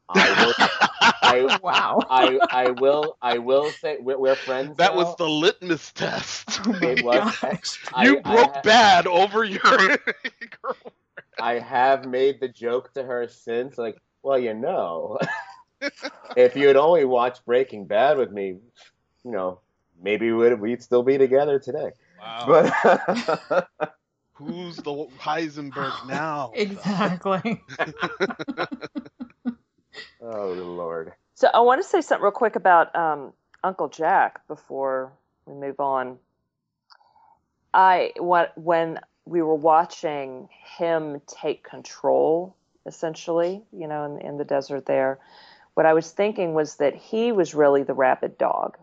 [0.08, 0.54] I will
[1.24, 2.00] I, Wow.
[2.10, 4.76] I, I will, I will say we're, we're friends.
[4.76, 4.96] that now.
[4.98, 6.60] was the litmus test.
[6.66, 9.60] Oh It was- I- you I broke ha- bad over your
[10.62, 10.76] girl.
[11.40, 15.18] I have made the joke to her since, like, well, you know,
[16.36, 18.56] if you had only watched Breaking Bad with me,
[19.24, 19.60] you know,
[20.00, 21.90] maybe we'd we'd still be together today.
[22.20, 22.70] Wow.
[23.46, 23.68] But
[24.34, 26.52] Who's the Heisenberg now?
[26.54, 27.62] Exactly.
[30.20, 35.12] oh lord, So I want to say something real quick about um, Uncle Jack before
[35.46, 36.18] we move on.
[37.74, 42.56] I what when we were watching him take control,
[42.86, 45.18] essentially, you know, in, in the desert there,
[45.74, 48.76] what I was thinking was that he was really the rabid dog,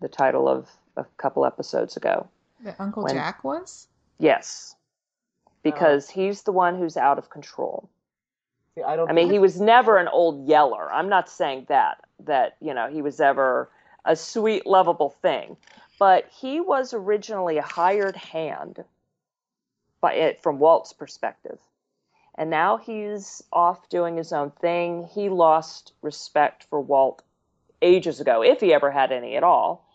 [0.00, 2.28] the title of a couple episodes ago.
[2.60, 3.88] That Uncle When- Jack was?
[4.18, 4.74] Yes,
[5.62, 6.12] because oh.
[6.14, 7.88] he's the one who's out of control.
[8.74, 9.10] See, I don't.
[9.10, 10.90] I mean, he was never an old yeller.
[10.90, 13.68] I'm not saying that that you know he was ever
[14.04, 15.56] a sweet, lovable thing,
[15.98, 18.84] but he was originally a hired hand, by
[20.14, 21.58] it from Walt's perspective,
[22.36, 25.08] and now he's off doing his own thing.
[25.12, 27.22] He lost respect for Walt
[27.82, 29.86] ages ago, if he ever had any at all.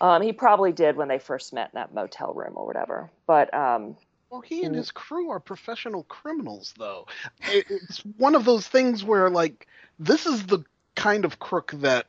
[0.00, 3.10] Um, he probably did when they first met in that motel room or whatever.
[3.26, 3.96] But um,
[4.30, 7.06] Well, he and his crew are professional criminals, though.
[7.42, 9.66] It's one of those things where, like,
[9.98, 10.64] this is the
[10.94, 12.06] kind of crook that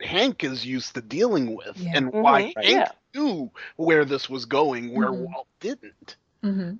[0.00, 1.98] Hank is used to dealing with, Yeah.
[1.98, 2.92] and why Mhm, Hank yeah.
[3.14, 5.30] knew where this was going, where Mhm.
[5.32, 6.16] Walt didn't.
[6.44, 6.74] Mm-hmm.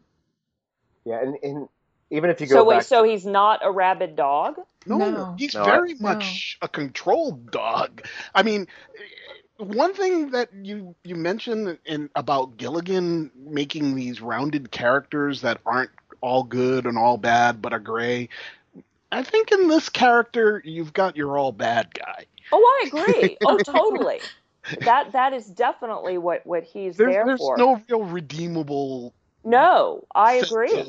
[1.05, 1.69] yeah, and, and
[2.11, 4.57] even if you go so wait, back, so he's not a rabid dog?
[4.87, 5.35] No, No.
[5.39, 6.01] he's No, I- very No.
[6.01, 8.03] much a controlled dog.
[8.35, 8.67] I mean,
[9.57, 15.91] one thing that you you mentioned in about Gilligan making these rounded characters that aren't
[16.21, 18.29] all good and all bad but are gray.
[19.12, 22.27] I think in this character you've got your all bad guy.
[22.53, 23.37] Oh, I agree.
[23.47, 24.21] oh, totally.
[24.81, 27.57] That that is definitely what what he's There's, there there's for.
[27.57, 29.15] There's no real redeemable.
[29.45, 30.84] No, I agree.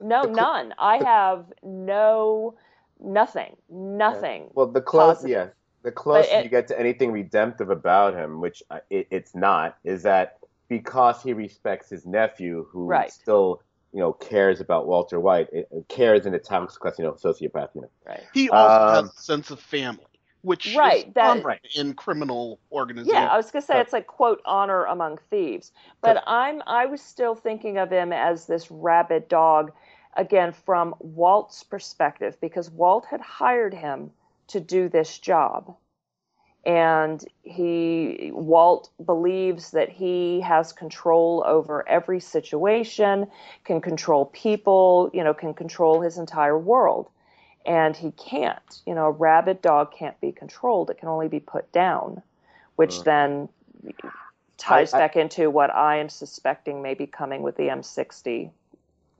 [0.00, 0.74] No, cl- none.
[0.78, 2.54] I have no
[3.00, 4.50] nothing, nothing.
[4.54, 5.30] well, the close, positive.
[5.30, 5.46] yeah,
[5.82, 10.02] the closer it- you get to anything redemptive about him, which it, it's not, is
[10.04, 13.10] that because he respects his nephew, who Right.
[13.12, 13.60] still,
[13.92, 17.12] you know, cares about Walter White, it, it cares in a tax class, you know,
[17.12, 17.90] sociopath, you know.
[18.06, 18.22] Right.
[18.32, 20.06] He also Um, has a sense of family,
[20.42, 23.14] which Right, is that- common in criminal organizations.
[23.14, 26.86] Yeah, I was gonna say Uh, it's like quote honor among thieves, but I'm I
[26.86, 29.72] was still thinking of him as this rabid dog,
[30.14, 34.10] again from Walt's perspective because Walt had hired him
[34.48, 35.74] to do this job,
[36.66, 43.26] and he Walt believes that he has control over every situation,
[43.64, 47.08] can control people, you know, can control his entire world.
[47.64, 48.80] And he can't.
[48.86, 50.90] You know, a rabid dog can't be controlled.
[50.90, 52.22] It can only be put down
[52.76, 53.02] which Uh.
[53.02, 53.48] then
[54.56, 58.50] ties I- I- back into what I am suspecting may be coming with the M60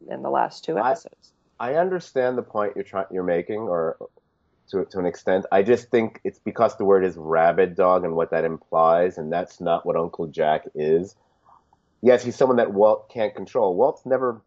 [0.08, 1.32] in the last two I- episodes.
[1.60, 3.96] I understand the point you're trying you're making, or
[4.70, 5.46] to to an extent.
[5.52, 9.32] I just think it's because the word is rabid dog and what that implies, and
[9.32, 11.14] that's not what Uncle Jack is.
[12.00, 13.76] Yes, he's someone that Walt can't control.
[13.76, 14.40] Walt's never,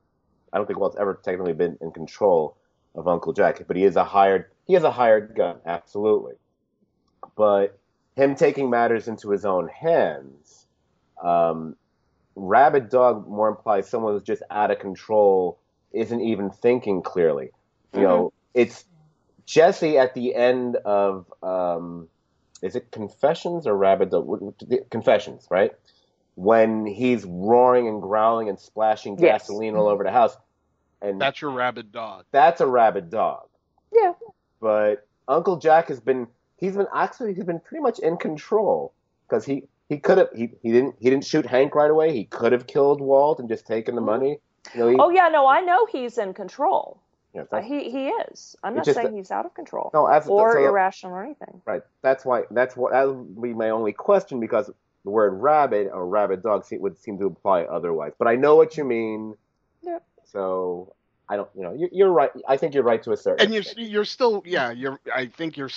[0.51, 2.57] I don't think Walt's ever technically been in control
[2.95, 6.33] of Uncle Jack, but he is a hired he is a hired gun, absolutely.
[7.35, 7.77] But
[8.15, 10.65] him taking matters into his own hands,
[11.23, 11.75] um,
[12.35, 15.59] rabid dog more implies someone who's just out of control
[15.91, 17.51] isn't even thinking clearly.
[17.93, 18.85] You know, it's
[19.45, 22.09] Jesse at the end of um,
[22.61, 24.55] is it Confessions or Rabid Dog?
[24.89, 25.71] Confessions, right?
[26.35, 29.43] When he's roaring and growling and splashing Yes.
[29.43, 30.35] gasoline all over the house,
[31.05, 32.25] and That's your rabid dog.
[32.31, 33.47] that's a rabid dog.
[33.93, 34.13] Yeah.
[34.61, 36.27] But Uncle Jack has been
[36.57, 38.93] he's been actually he's been pretty much in control
[39.27, 42.13] because he he could have he, he didn't he didn't shoot Hank right away.
[42.13, 44.39] He could have killed Walt and just taken the money.
[44.73, 46.99] You know, he, Oh yeah, no, I know he's in control.
[47.35, 48.55] yeah, Uh, He he is.
[48.63, 51.61] I'm not just saying he's out of control no, that's, or so- irrational or anything.
[51.65, 51.83] Right.
[52.01, 52.43] That's why.
[52.51, 52.91] That's what.
[52.93, 54.71] That would be my only question because
[55.03, 58.13] the word rabbit or rabid dog se- would seem to imply otherwise.
[58.17, 59.35] But I know what you mean.
[59.83, 60.03] Yep.
[60.23, 60.94] So
[61.29, 61.49] I don't.
[61.55, 62.31] You know, you, you're right.
[62.47, 63.43] I think you're right to a certain.
[63.45, 63.87] And you're extent.
[63.89, 65.69] you're still yeah you're I think you're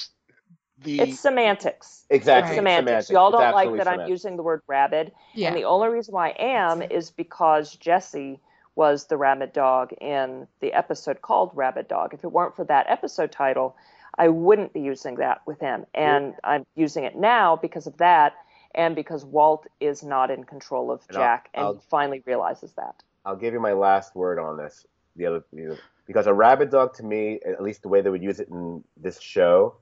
[0.83, 2.05] the It's semantics.
[2.11, 2.77] exactly It's Right.
[2.77, 3.11] semantics.
[3.11, 5.13] Y'all don't like absolutely that I'm using the word rabid.
[5.35, 5.49] Yeah.
[5.49, 8.39] And the only reason why I am is because Jesse
[8.77, 12.15] was the rabid dog in the episode called Rabid Dog.
[12.15, 13.75] If it weren't for that episode title,
[14.17, 15.85] I wouldn't be using that with him.
[15.95, 18.35] And I'm using it now because of that
[18.77, 22.23] and because Walt is not in control of And I'll- Jack and I'll- he finally
[22.25, 23.03] realizes that.
[23.25, 24.87] I'll give you my last word on this.
[25.19, 28.09] The other the other- because a rabid dog to me, at least the way they
[28.09, 29.75] would use it in this show,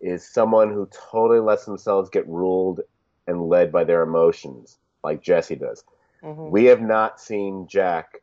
[0.00, 2.80] is someone who totally lets themselves get ruled
[3.26, 5.82] and led by their emotions, like Jesse does.
[6.22, 6.50] Mhm.
[6.50, 8.22] We have not seen Jack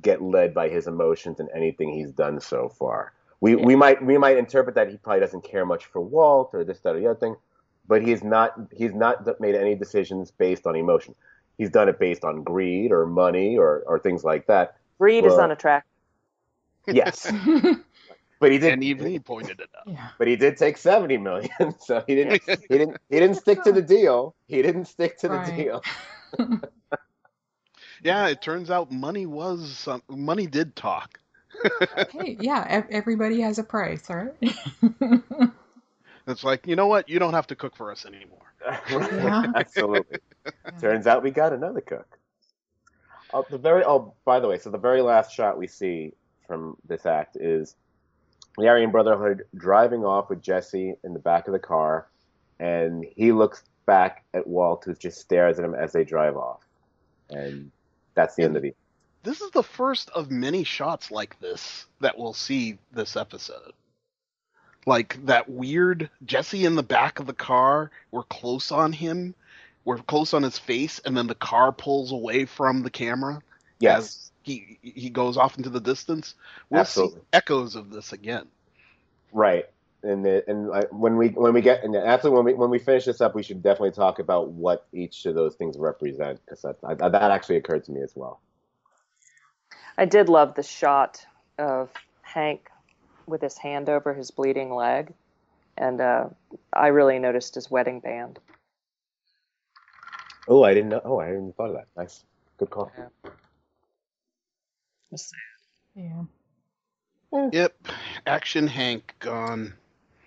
[0.00, 3.12] get led by his emotions in anything he's done so far.
[3.40, 6.62] We we might we might interpret that he probably doesn't care much for Walt or
[6.64, 7.36] this that or the other thing,
[7.88, 11.14] but he's not he's not made any decisions based on emotion.
[11.56, 14.76] He's done it based on greed or money or or things like that.
[14.98, 15.90] Breed is Well- unattractive.
[16.90, 17.30] Yes,
[18.40, 18.72] but he did.
[18.72, 19.92] And even he pointed it out.
[19.92, 20.08] yeah.
[20.16, 23.72] but he did take seventy million, so he didn't he didn't he didn't stick to
[23.72, 24.34] the deal.
[24.46, 25.82] He didn't stick to the deal.
[28.02, 31.18] Yeah, it turns out money was some, money did talk.
[32.12, 34.32] hey, yeah, everybody has a price, right?
[36.26, 37.08] It's like you know what?
[37.08, 38.52] You don't have to cook for us anymore.
[38.90, 39.46] Yeah.
[39.56, 40.18] Absolutely.
[40.80, 42.17] Turns out we got another cook.
[43.32, 46.14] Oh, the very oh, by the way, so the very last shot we see
[46.46, 47.76] from this act is
[48.56, 52.08] the Aryan Brotherhood driving off with Jesse in the back of the car,
[52.58, 56.60] and he looks back at Walt, who just stares at him as they drive off,
[57.30, 57.70] and
[58.14, 58.74] that's the end of the.
[59.22, 63.72] This is the first of many shots like this that we'll see this episode.
[64.86, 67.90] Like that weird Jesse in the back of the car.
[68.10, 69.34] We're close on him.
[69.88, 73.40] We're close on his face, and then the car pulls away from the camera
[73.80, 76.34] Yes, as he he goes off into the distance.
[76.68, 77.20] We'll Absolutely.
[77.20, 78.48] see echoes of this again.
[79.32, 79.64] right.
[80.02, 82.78] And the, and I, when we when we get and absolutely when we when we
[82.78, 86.60] finish this up, we should definitely talk about what each of those things represent because
[86.60, 88.42] that I, that actually occurred to me as well.
[89.96, 91.24] I did love the shot
[91.58, 91.88] of
[92.20, 92.68] Hank
[93.26, 95.14] with his hand over his bleeding leg,
[95.78, 96.28] and uh,
[96.74, 98.38] I really noticed his wedding band.
[100.48, 101.00] Oh, I didn't know.
[101.04, 101.86] Oh, I hadn't even thought of that.
[101.96, 102.24] Nice,
[102.56, 102.90] good call.
[102.96, 103.30] yeah.
[105.10, 105.38] That's sad.
[107.32, 107.48] Yeah.
[107.52, 107.88] Yep,
[108.26, 109.74] Action Hank gone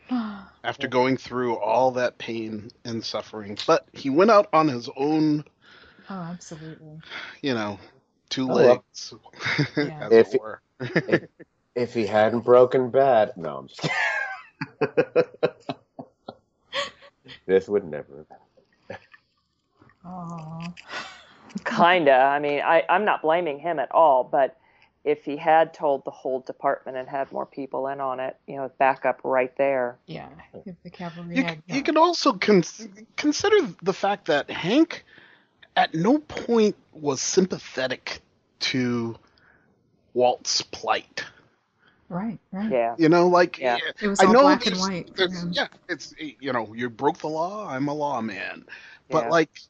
[0.63, 3.57] after going through all that pain and suffering.
[3.65, 5.43] But he went out on his own,
[6.09, 6.99] Oh, absolutely.
[7.41, 7.79] you know,
[8.29, 8.67] two Oh, well.
[8.91, 9.13] legs,
[9.77, 10.07] Yeah.
[10.07, 10.61] as If- it were.
[11.73, 13.95] If he hadn't broken bad, no, I'm just kidding.
[17.45, 18.25] this would never.
[18.29, 18.39] have
[20.05, 20.73] Aw.
[21.65, 22.13] Kinda.
[22.13, 24.57] I mean, I, I'm not blaming him at all, but
[25.03, 28.55] if he had told the whole department and had more people in on it, you
[28.55, 29.97] know, backup right there.
[30.05, 30.29] Yeah,
[30.65, 31.61] if the cavalry You, had.
[31.67, 32.63] you can also con-
[33.17, 35.03] consider the fact that Hank
[35.75, 38.21] at no point was sympathetic
[38.59, 39.15] to
[40.13, 41.25] Walt's plight.
[42.09, 42.71] Right, right.
[42.71, 42.95] Yeah.
[42.97, 43.77] You know, like Yeah.
[44.01, 45.15] It was I all know black and white.
[45.15, 47.67] for yeah, it's you know, you broke the law.
[47.69, 48.65] I'm a lawman,
[49.09, 49.29] but Yeah.
[49.29, 49.61] like,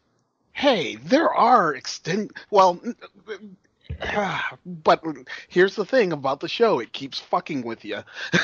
[0.62, 2.32] hey, there are extend.
[2.51, 2.80] Well,
[4.66, 5.03] but
[5.49, 7.99] here's the thing about the show: it keeps fucking with you.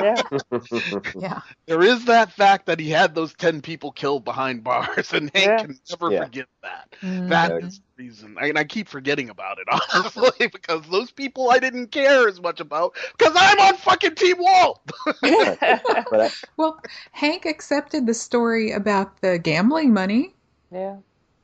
[0.00, 0.22] Yeah.
[1.14, 1.40] Yeah.
[1.66, 5.46] there is that fact that he had those ten people killed behind bars, and Hank
[5.46, 5.56] Yeah.
[5.58, 6.24] can never Yeah.
[6.24, 6.88] forget that.
[7.02, 7.28] Mhm.
[7.28, 11.58] That is the reason, and I keep forgetting about it honestly because those people I
[11.60, 14.80] didn't care as much about because I'm on fucking Team Walt.
[15.22, 16.80] but Well,
[17.12, 20.34] Hank accepted the story about the gambling money.
[20.72, 20.96] yeah.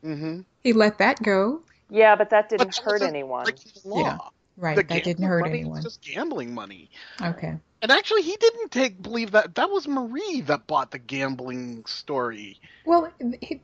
[0.05, 0.41] Mm-hmm.
[0.63, 1.63] He let that go.
[1.91, 3.45] Yeah, but that didn't But hurt anyone.
[3.45, 3.73] breaking.
[3.85, 4.19] Yeah.
[4.57, 4.77] Right.
[4.77, 5.77] The that didn't hurt money anyone.
[5.77, 6.91] Was just gambling money.
[7.23, 7.55] Okay.
[7.81, 12.61] And actually, he didn't take believe that that was Marie that bought the gambling story.
[12.85, 13.13] Well,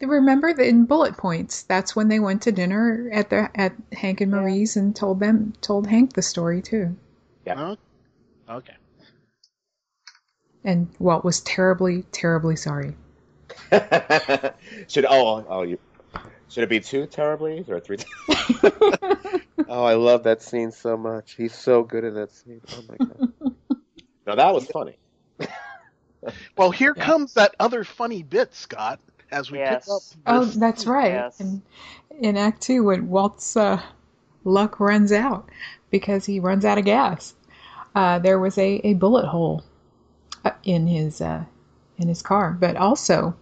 [0.01, 4.21] remember that in bullet points, that's when they went to dinner at the at Hank
[4.21, 6.97] and Marie's and told them told Hank the story too.
[7.45, 7.57] Yeah.
[7.57, 7.77] Huh?
[8.49, 8.75] Okay.
[10.63, 12.95] And Walt was terribly, terribly sorry.
[14.89, 15.79] should oh oh you
[16.49, 17.99] should it be two terribly or three?
[19.69, 21.35] oh, I love that scene so much.
[21.37, 22.61] He's so good in that scene.
[22.73, 23.21] Oh my god.
[24.27, 24.99] no, that was funny.
[26.57, 27.05] Well, here Yeah.
[27.05, 29.01] comes that other funny bit, Scott.
[29.31, 29.85] As we Yes.
[29.85, 30.03] pick up.
[30.27, 31.13] Oh, that's right.
[31.13, 31.41] Yes.
[31.41, 31.63] And
[32.21, 33.83] in Act Two, when Walt's uh,
[34.45, 35.51] luck runs out
[35.91, 37.35] because he runs out of gas,
[37.95, 39.65] uh, there was a, a bullet hole
[40.45, 41.45] uh, in his uh,
[41.99, 42.53] in his car.
[42.59, 43.37] But also,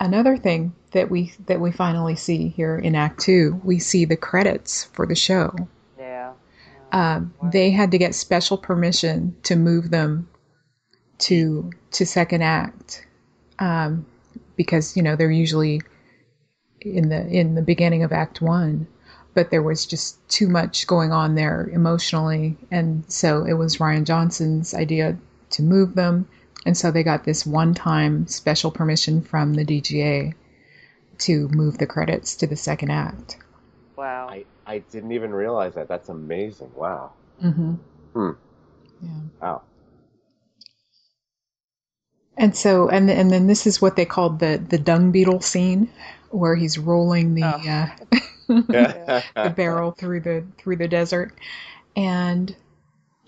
[0.00, 4.16] another thing that we that we finally see here in Act Two, we see the
[4.16, 5.54] credits for the show.
[5.98, 6.32] Yeah.
[6.92, 10.28] Um, they had to get special permission to move them
[11.18, 13.06] to to second act
[13.58, 14.06] um,
[14.56, 15.80] because you know they're usually
[16.80, 18.86] in the in the beginning of act one
[19.32, 24.04] but there was just too much going on there emotionally and so it was Rian
[24.04, 25.16] Johnson's idea
[25.50, 26.28] to move them
[26.64, 30.34] and so they got this one time special permission from the dga
[31.18, 33.38] to move the credits to the second act
[33.96, 34.28] Wow.
[34.28, 35.88] I I didn't even realize that.
[35.88, 36.72] That's amazing.
[36.74, 37.12] Wow.
[37.42, 37.74] mm-hmm.
[38.14, 38.30] Hmm.
[39.02, 39.10] yeah
[39.42, 39.62] Wow.
[42.36, 45.90] And so, and and then this is what they called the the dung beetle scene,
[46.30, 47.68] where he's rolling the Oh.
[47.68, 47.90] uh,
[49.42, 51.32] the barrel through the through the desert,
[51.96, 52.56] and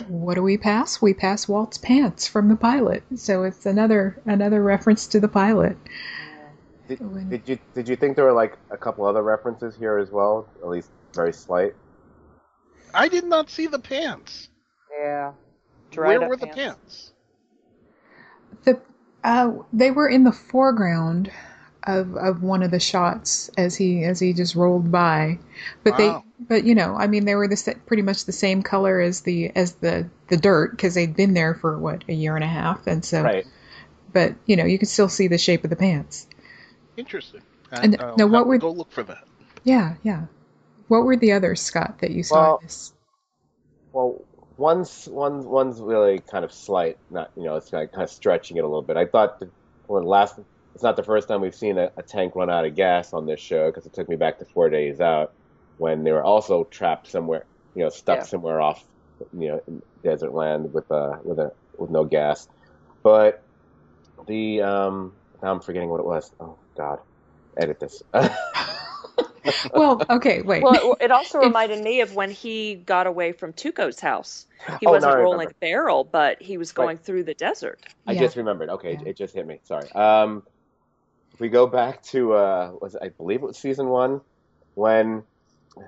[0.08, 1.00] what do we pass?
[1.00, 3.02] We pass Walt's pants from the pilot.
[3.16, 5.76] So it's another another reference to the pilot.
[6.88, 9.98] Did, When- did you did you think there were like a couple other references here
[9.98, 10.48] as well?
[10.62, 11.74] At least very slight.
[12.94, 14.48] I did not see the pants.
[14.98, 15.32] Yeah.
[15.94, 17.12] Where were the pants?
[18.64, 18.80] The
[19.24, 21.30] uh, they were in the foreground
[21.86, 25.38] of of one of the shots as he as he just rolled by,
[25.84, 25.96] but Wow.
[26.38, 29.20] they but you know I mean they were the pretty much the same color as
[29.22, 32.48] the as the the dirt because they'd been there for what a year and a
[32.48, 33.46] half and so Right.
[34.12, 36.26] but you know you could still see the shape of the pants.
[36.96, 37.42] Interesting.
[37.72, 39.24] And- I'll now uh, what have were- go look for that?
[39.64, 40.26] Yeah, yeah.
[40.88, 42.34] What were the others, Scott, that you saw?
[42.34, 42.92] Well- in this?
[43.92, 44.24] Well,
[44.56, 46.98] one's one's one's really kind of slight.
[47.10, 48.96] Not you know, it's kind of, kind of stretching it a little bit.
[48.96, 49.48] I thought the,
[49.86, 50.38] when last
[50.76, 53.24] it's not the first time we've seen a, a tank run out of gas on
[53.24, 55.30] this show because it took me back to Four Days Out
[55.78, 58.26] when they were also trapped somewhere, you know, stuck Yeah.
[58.26, 58.86] somewhere off,
[59.32, 62.46] you know, in desert land with uh with a with no gas.
[63.02, 63.42] But
[64.28, 66.30] the um now I'm forgetting what it was.
[66.40, 66.98] Oh God,
[67.56, 68.02] edit this.
[69.74, 70.62] Well, okay, wait.
[70.62, 74.46] Well, it, it also reminded me of when he got away from Tuco's house.
[74.76, 76.92] He Oh, wasn't I rolling a barrel, but he was Right.
[76.92, 77.80] going through the desert.
[78.06, 78.14] I Yeah.
[78.14, 78.70] just remembered.
[78.70, 79.02] Okay, Yeah.
[79.04, 79.60] it just hit me.
[79.64, 79.90] Sorry.
[79.92, 80.42] Um,
[81.36, 84.22] if we go back to uh, was I believe it was season one
[84.74, 85.22] when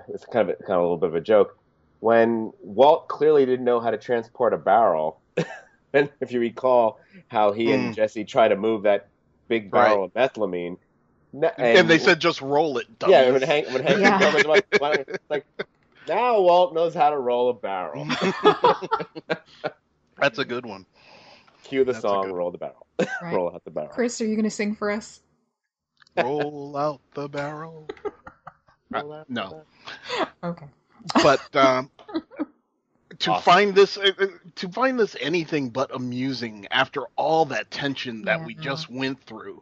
[0.09, 1.55] it's kind of a, kind of a little bit of a joke
[2.01, 5.23] when Walt clearly didn't know how to transport a barrel.
[5.93, 7.93] and if you recall how he and Hmm.
[7.95, 9.09] Jesse try to move that
[9.47, 10.77] big barrel of methylamine,
[11.33, 12.85] n- And, they said just roll it.
[13.07, 14.19] yeah, when Hank when Hank Yeah.
[14.19, 14.67] comes like,
[15.31, 15.45] like
[16.07, 18.07] now Walt knows how to roll a barrel.
[20.19, 20.85] That's a good one.
[21.63, 23.33] Cue the That's song, roll the barrel, Right.
[23.33, 23.89] roll out the barrel.
[23.89, 25.21] Chris, are you going to sing for us?
[26.15, 27.91] Roll out the barrel.
[28.93, 29.57] Uh, no.
[30.43, 30.67] Okay.
[31.21, 31.89] but um,
[33.19, 33.33] to Awesome.
[33.33, 38.43] find this uh, uh, to find this anything but amusing after all that tension that
[38.43, 39.61] we just went through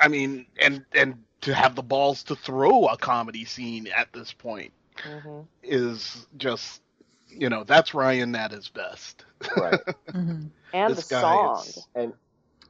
[0.00, 4.32] i mean and and to have the balls to throw a comedy scene at this
[4.32, 4.72] point
[5.04, 6.82] hmm is just
[7.28, 9.24] you know that's Rian at his best
[9.54, 9.82] Right.
[10.12, 11.72] hmm And This the song.
[11.72, 12.14] is- And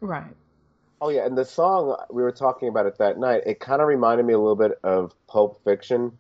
[0.01, 0.37] Right.
[1.05, 3.43] Oh yeah, and the song we were talking about it that night.
[3.45, 6.17] It kind of reminded me a little bit of Pulp Fiction,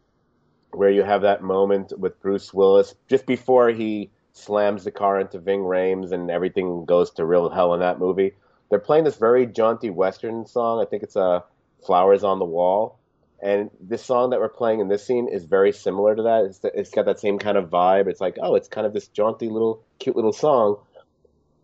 [0.72, 5.38] where you have that moment with Bruce Willis just before he slams the car into
[5.38, 8.32] Ving Rhames and everything goes to real hell in that movie.
[8.70, 10.82] They're playing this very jaunty western song.
[10.82, 11.42] I think it's uh,
[11.86, 12.98] "Flowers on the Wall,"
[13.40, 16.44] and this song that we're playing in this scene is very similar to that.
[16.46, 18.08] It's, it's got that same kind of vibe.
[18.08, 20.78] It's like, oh, it's kind of this jaunty little, cute little song.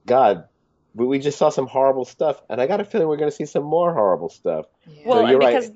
[0.07, 0.45] God,
[0.99, 3.37] we, we just saw some horrible stuff, and I got a feeling we're going to
[3.37, 4.67] see some more horrible stuff.
[4.87, 5.03] Yeah.
[5.07, 5.55] Well, you're and right.
[5.55, 5.73] because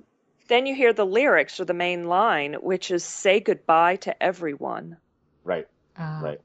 [0.48, 4.96] then you hear the lyrics or the main line, which is "Say goodbye to everyone."
[5.44, 5.66] Right,
[5.98, 6.40] Uh, right.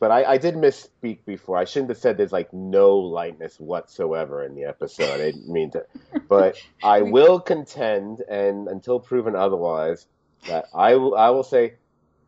[0.00, 1.56] But I, I did misspeak before.
[1.56, 5.08] I shouldn't have said there's like no lightness whatsoever in the episode.
[5.08, 5.86] I didn't mean to.
[6.28, 10.06] But I will contend, and until proven otherwise,
[10.48, 11.74] that I will, I will say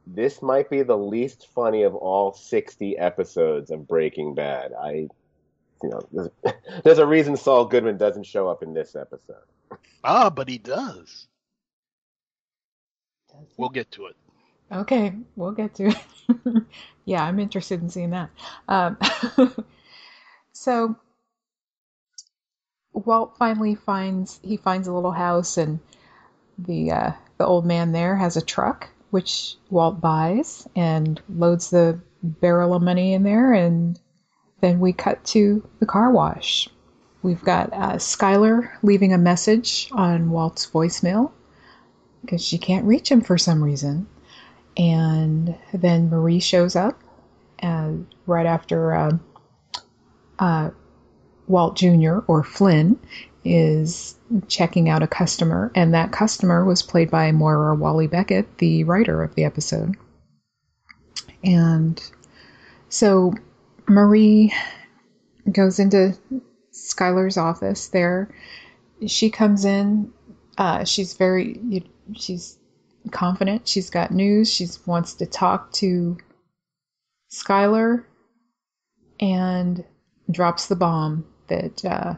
[0.07, 4.73] this might be the least funny of all 60 episodes of Breaking Bad.
[4.73, 5.09] I,
[5.83, 6.31] you know, there's,
[6.85, 9.37] there's a reason Saul Goodman doesn't show up in this episode.
[10.05, 11.27] ah but he does
[13.59, 14.17] we'll get to it
[14.73, 16.63] Okay, we'll get to it.
[17.05, 18.31] yeah, I'm interested in seeing that.
[18.67, 18.99] Um,
[20.53, 20.97] so
[22.93, 25.79] Walt finally finds he finds a little house, and
[26.59, 31.99] the uh, the old man there has a truck, which Walt buys and loads the
[32.23, 33.99] barrel of money in there, and
[34.61, 36.69] then we cut to the car wash.
[37.23, 41.33] We've got uh, Skyler leaving a message on Walt's voicemail
[42.21, 44.07] because she can't reach him for some reason.
[44.77, 47.03] And then Marie shows up
[47.61, 49.19] and right after uh,
[50.39, 50.71] uh,
[51.47, 52.19] Walt Jr.
[52.27, 53.01] or Flynn
[53.47, 54.17] is
[54.49, 59.35] checking out a customer, and that customer was played by Moira Walley-Beckett, the writer of
[59.35, 59.97] the episode.
[61.45, 62.03] And
[62.89, 63.35] so
[63.89, 64.53] Marie
[65.51, 66.17] goes into
[66.73, 68.35] Skyler's office there.
[69.07, 70.13] She comes in.
[70.59, 71.83] Uh, she's very, you,
[72.15, 72.59] she's
[73.13, 73.69] confident.
[73.69, 74.53] She's got news.
[74.53, 76.17] She wants to talk to
[77.31, 78.05] Skyler
[79.21, 79.85] and
[80.31, 82.15] drops the bomb that uh,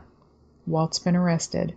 [0.68, 1.74] Walt's been arrested.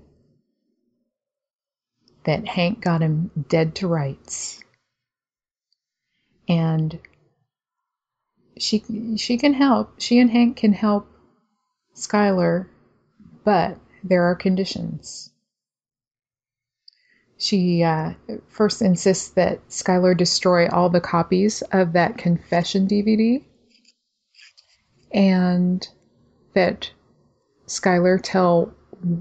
[2.26, 4.64] That Hank got him dead to rights.
[6.48, 7.00] And
[8.58, 8.84] she
[9.18, 10.00] she can help.
[10.00, 11.08] She and Hank can help
[11.96, 12.68] Skyler,
[13.44, 15.32] but there are conditions.
[17.38, 18.14] She uh,
[18.48, 23.44] first insists that Skyler destroy all the copies of that confession DVD
[25.12, 25.88] and
[26.54, 26.92] that
[27.68, 28.74] Skyler tell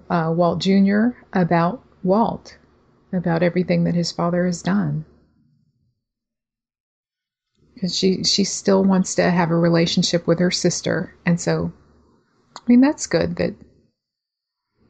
[0.09, 1.09] uh, Walt Jr.
[1.33, 2.57] about Walt,
[3.13, 5.05] about everything that his father has done.
[7.75, 11.15] Because she, she still wants to have a relationship with her sister.
[11.25, 11.73] And so,
[12.57, 13.55] I mean, that's good that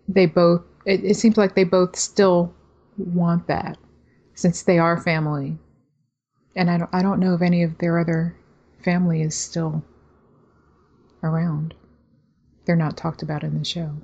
[0.09, 2.53] they both, it, it seems like they both still
[2.97, 3.79] want that
[4.35, 5.59] since they are family.
[6.57, 8.37] And I don't, I don't know if any of their other
[8.83, 9.85] family is still
[11.23, 11.75] around.
[12.65, 13.95] They're not talked about in the show.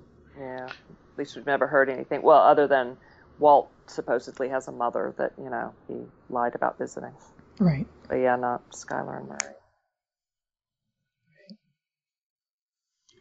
[1.17, 1.23] Yeah.
[1.23, 2.23] At least we've never heard anything.
[2.23, 2.97] Well, other than
[3.39, 5.95] Walt supposedly has a mother that, you know, he
[6.31, 7.13] lied about visiting.
[7.59, 7.87] Right.
[8.09, 9.55] But yeah, not Skyler and Marie.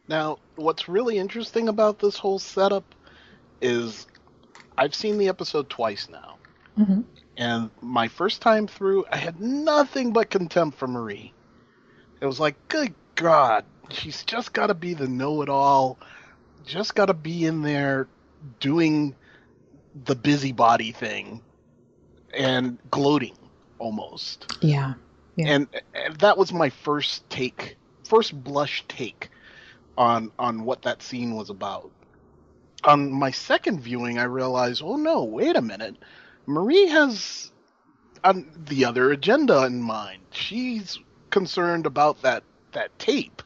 [0.08, 2.84] Now, what's really interesting about this whole setup
[3.62, 4.06] is
[4.78, 6.38] I've seen the episode twice now.
[6.78, 7.02] Mm-hmm.
[7.38, 11.34] And my first time through, I had nothing but contempt for Marie.
[12.22, 15.98] It was like, good God, she's just got to be the know it all,
[16.66, 18.08] just got to be in there
[18.60, 19.16] doing
[20.06, 21.42] the busybody thing
[22.34, 23.38] and gloating
[23.80, 24.58] almost.
[24.62, 24.94] Yeah.
[25.36, 25.48] Yeah.
[25.48, 29.30] And, and that was my first take, first blush take
[29.98, 31.92] on on what that scene was about.
[32.84, 35.96] On my second viewing, I realized, oh no, wait a minute,
[36.46, 37.52] Marie has
[38.24, 40.22] um, the other agenda in mind.
[40.32, 41.00] She's
[41.30, 42.44] concerned about that
[42.74, 43.42] that tape,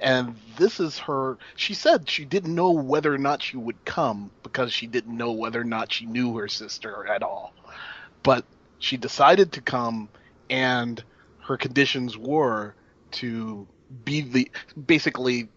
[0.00, 1.38] and this is her.
[1.56, 5.32] She said she didn't know whether or not she would come because she didn't know
[5.32, 7.54] whether or not she knew her sister at all,
[8.22, 8.46] but
[8.78, 10.10] she decided to come,
[10.50, 11.02] and
[11.46, 12.74] her conditions were
[13.12, 13.68] to
[14.04, 14.50] be the
[14.86, 15.48] basically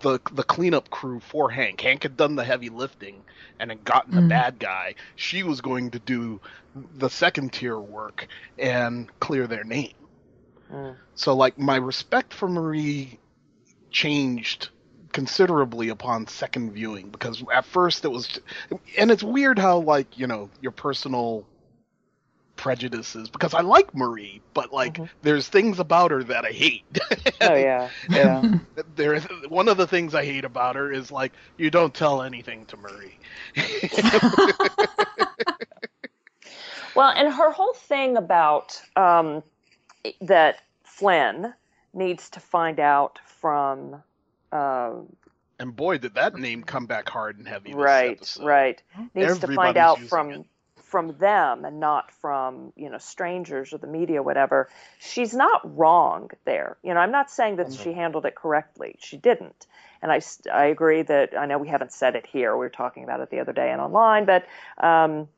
[0.00, 1.80] the the cleanup crew for Hank.
[1.80, 3.24] Hank had done the heavy lifting
[3.58, 4.28] and had gotten the Mm.
[4.28, 4.94] bad guy.
[5.16, 6.40] She was going to do
[6.74, 8.26] the second tier work
[8.58, 9.94] and clear their name.
[10.70, 10.96] Mm.
[11.14, 13.20] So like my respect for Marie
[13.96, 14.68] changed
[15.12, 18.38] considerably upon second viewing because at first it was
[18.98, 21.46] and it's weird how like, you know, your personal
[22.56, 25.10] prejudices because I like Marie, but like Mhm.
[25.22, 26.84] there's things about her that I hate.
[27.40, 27.90] Oh, yeah.
[28.12, 28.46] Yeah.
[28.96, 29.18] there
[29.48, 32.76] one of the things I hate about her is like you don't tell anything to
[32.76, 33.18] Marie.
[36.94, 39.42] Well, and her whole thing about um,
[40.20, 41.54] that Flynn
[41.92, 44.02] needs to find out from.
[44.52, 44.92] Uh,
[45.58, 47.74] and boy, did that name come back hard and heavy.
[47.74, 48.44] Right, episode.
[48.44, 48.82] right.
[49.14, 50.46] Needs to find out from it.
[50.76, 54.68] from them and not from you know strangers or the media, whatever.
[54.98, 56.76] She's not wrong there.
[56.82, 58.96] You know, I'm not saying that she handled it correctly.
[59.00, 59.66] She didn't.
[60.02, 60.20] And I
[60.52, 62.52] I agree that I know we haven't said it here.
[62.54, 64.46] We were talking about it the other day and online, but
[64.78, 65.28] um,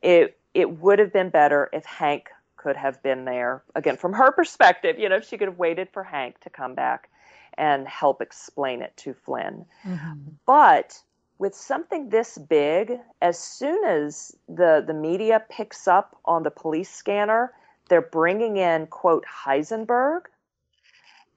[0.00, 4.30] it it would have been better if Hank could have been there again from her
[4.32, 4.98] perspective.
[4.98, 7.10] You know, if she could have waited for Hank to come back
[7.58, 9.66] and help explain it to Flynn.
[9.84, 10.32] Mhm.
[10.46, 11.02] But
[11.38, 16.90] with something this big, as soon as the, the media picks up on the police
[16.90, 17.52] scanner,
[17.88, 20.22] they're bringing in, quote, Heisenberg.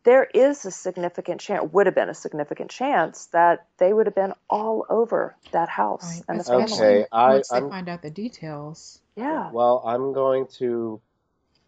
[0.04, 4.16] There is a significant chance, would have been a significant chance, that they would have
[4.16, 6.24] been all over that house Right.
[6.30, 6.64] and the family.
[6.74, 9.02] Okay, I- once they I'm- find out the details.
[9.16, 9.52] Yeah.
[9.52, 11.02] Well, I'm going to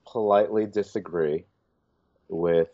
[0.06, 1.46] politely disagree
[2.30, 2.74] with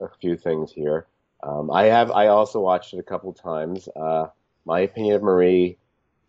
[0.00, 1.06] a few things here.
[1.42, 2.10] Um, I have.
[2.10, 3.88] I also watched it a couple times.
[3.94, 4.26] Uh,
[4.64, 5.78] my opinion of Marie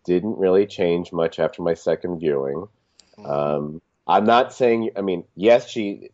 [0.04, 2.68] didn't really change much after my second viewing.
[3.24, 4.90] Um, I'm not saying.
[4.96, 6.10] I mean, yes, she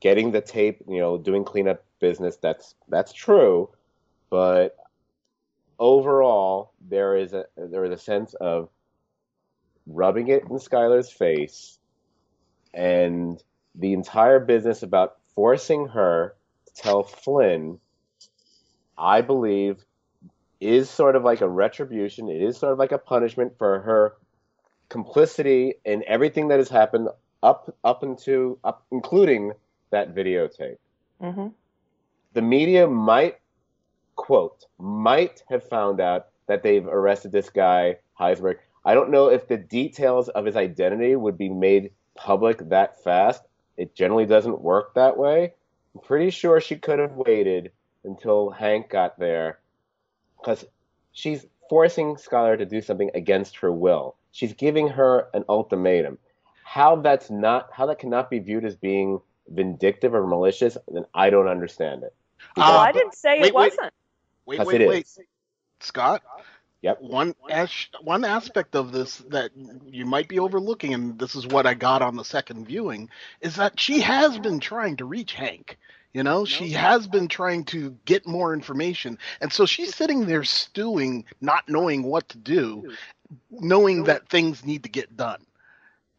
[0.00, 2.36] getting the tape, you know, doing cleanup business.
[2.36, 3.70] That's that's true,
[4.30, 4.76] but
[5.78, 8.68] overall, there is a there is a sense of
[9.86, 11.78] rubbing it in Skyler's face,
[12.72, 13.42] and
[13.74, 16.34] the entire business about forcing her
[16.74, 17.78] tell Flynn,
[18.98, 19.84] I believe,
[20.60, 22.28] is sort of like a retribution.
[22.28, 24.16] It is sort of like a punishment for her
[24.88, 27.08] complicity in everything that has happened
[27.42, 29.52] up up into up including
[29.90, 30.78] that videotape.
[31.20, 31.48] hmm
[32.32, 33.38] The media might
[34.16, 38.58] quote might have found out that they've arrested this guy Heisberg.
[38.84, 43.42] I don't know if the details of his identity would be made public that fast.
[43.76, 45.54] It generally doesn't work that way.
[45.94, 47.72] I'm pretty sure she could have waited
[48.04, 49.60] until Hank got there
[50.38, 50.64] because
[51.12, 54.16] she's forcing Skyler to do something against her will.
[54.32, 56.18] She's giving her an ultimatum.
[56.64, 61.30] How that's not how that cannot be viewed as being vindictive or malicious, then I
[61.30, 62.14] don't understand it.
[62.56, 63.70] Uh, I didn't say wait, it wait.
[63.70, 63.92] wasn't.
[64.46, 65.08] Wait, Because wait, wait.
[65.80, 66.22] Scott.
[66.84, 67.00] Yep.
[67.00, 69.52] One as- one aspect of this that
[69.86, 73.08] you might be overlooking, and this is what I got on the second viewing,
[73.40, 75.78] is that she has been trying to reach Hank.
[76.12, 80.44] You know, she has been trying to get more information, and so she's sitting there
[80.44, 82.94] stewing, not knowing what to do,
[83.50, 85.46] knowing that things need to get done.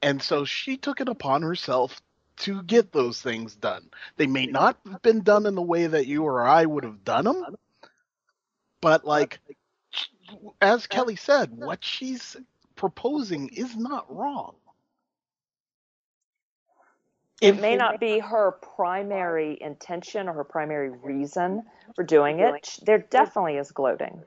[0.02, 2.02] And so she took it upon herself
[2.38, 3.92] to get those things done.
[4.18, 7.06] They may not have been done in the way that you or I would have
[7.06, 7.56] done them,
[8.82, 9.40] but like
[10.61, 12.38] as Kelly said, what she's
[12.76, 14.56] proposing is not wrong.
[17.41, 21.64] It may not be her primary intention or her primary reason
[21.95, 22.57] for doing it.
[22.85, 24.23] There definitely is gloating.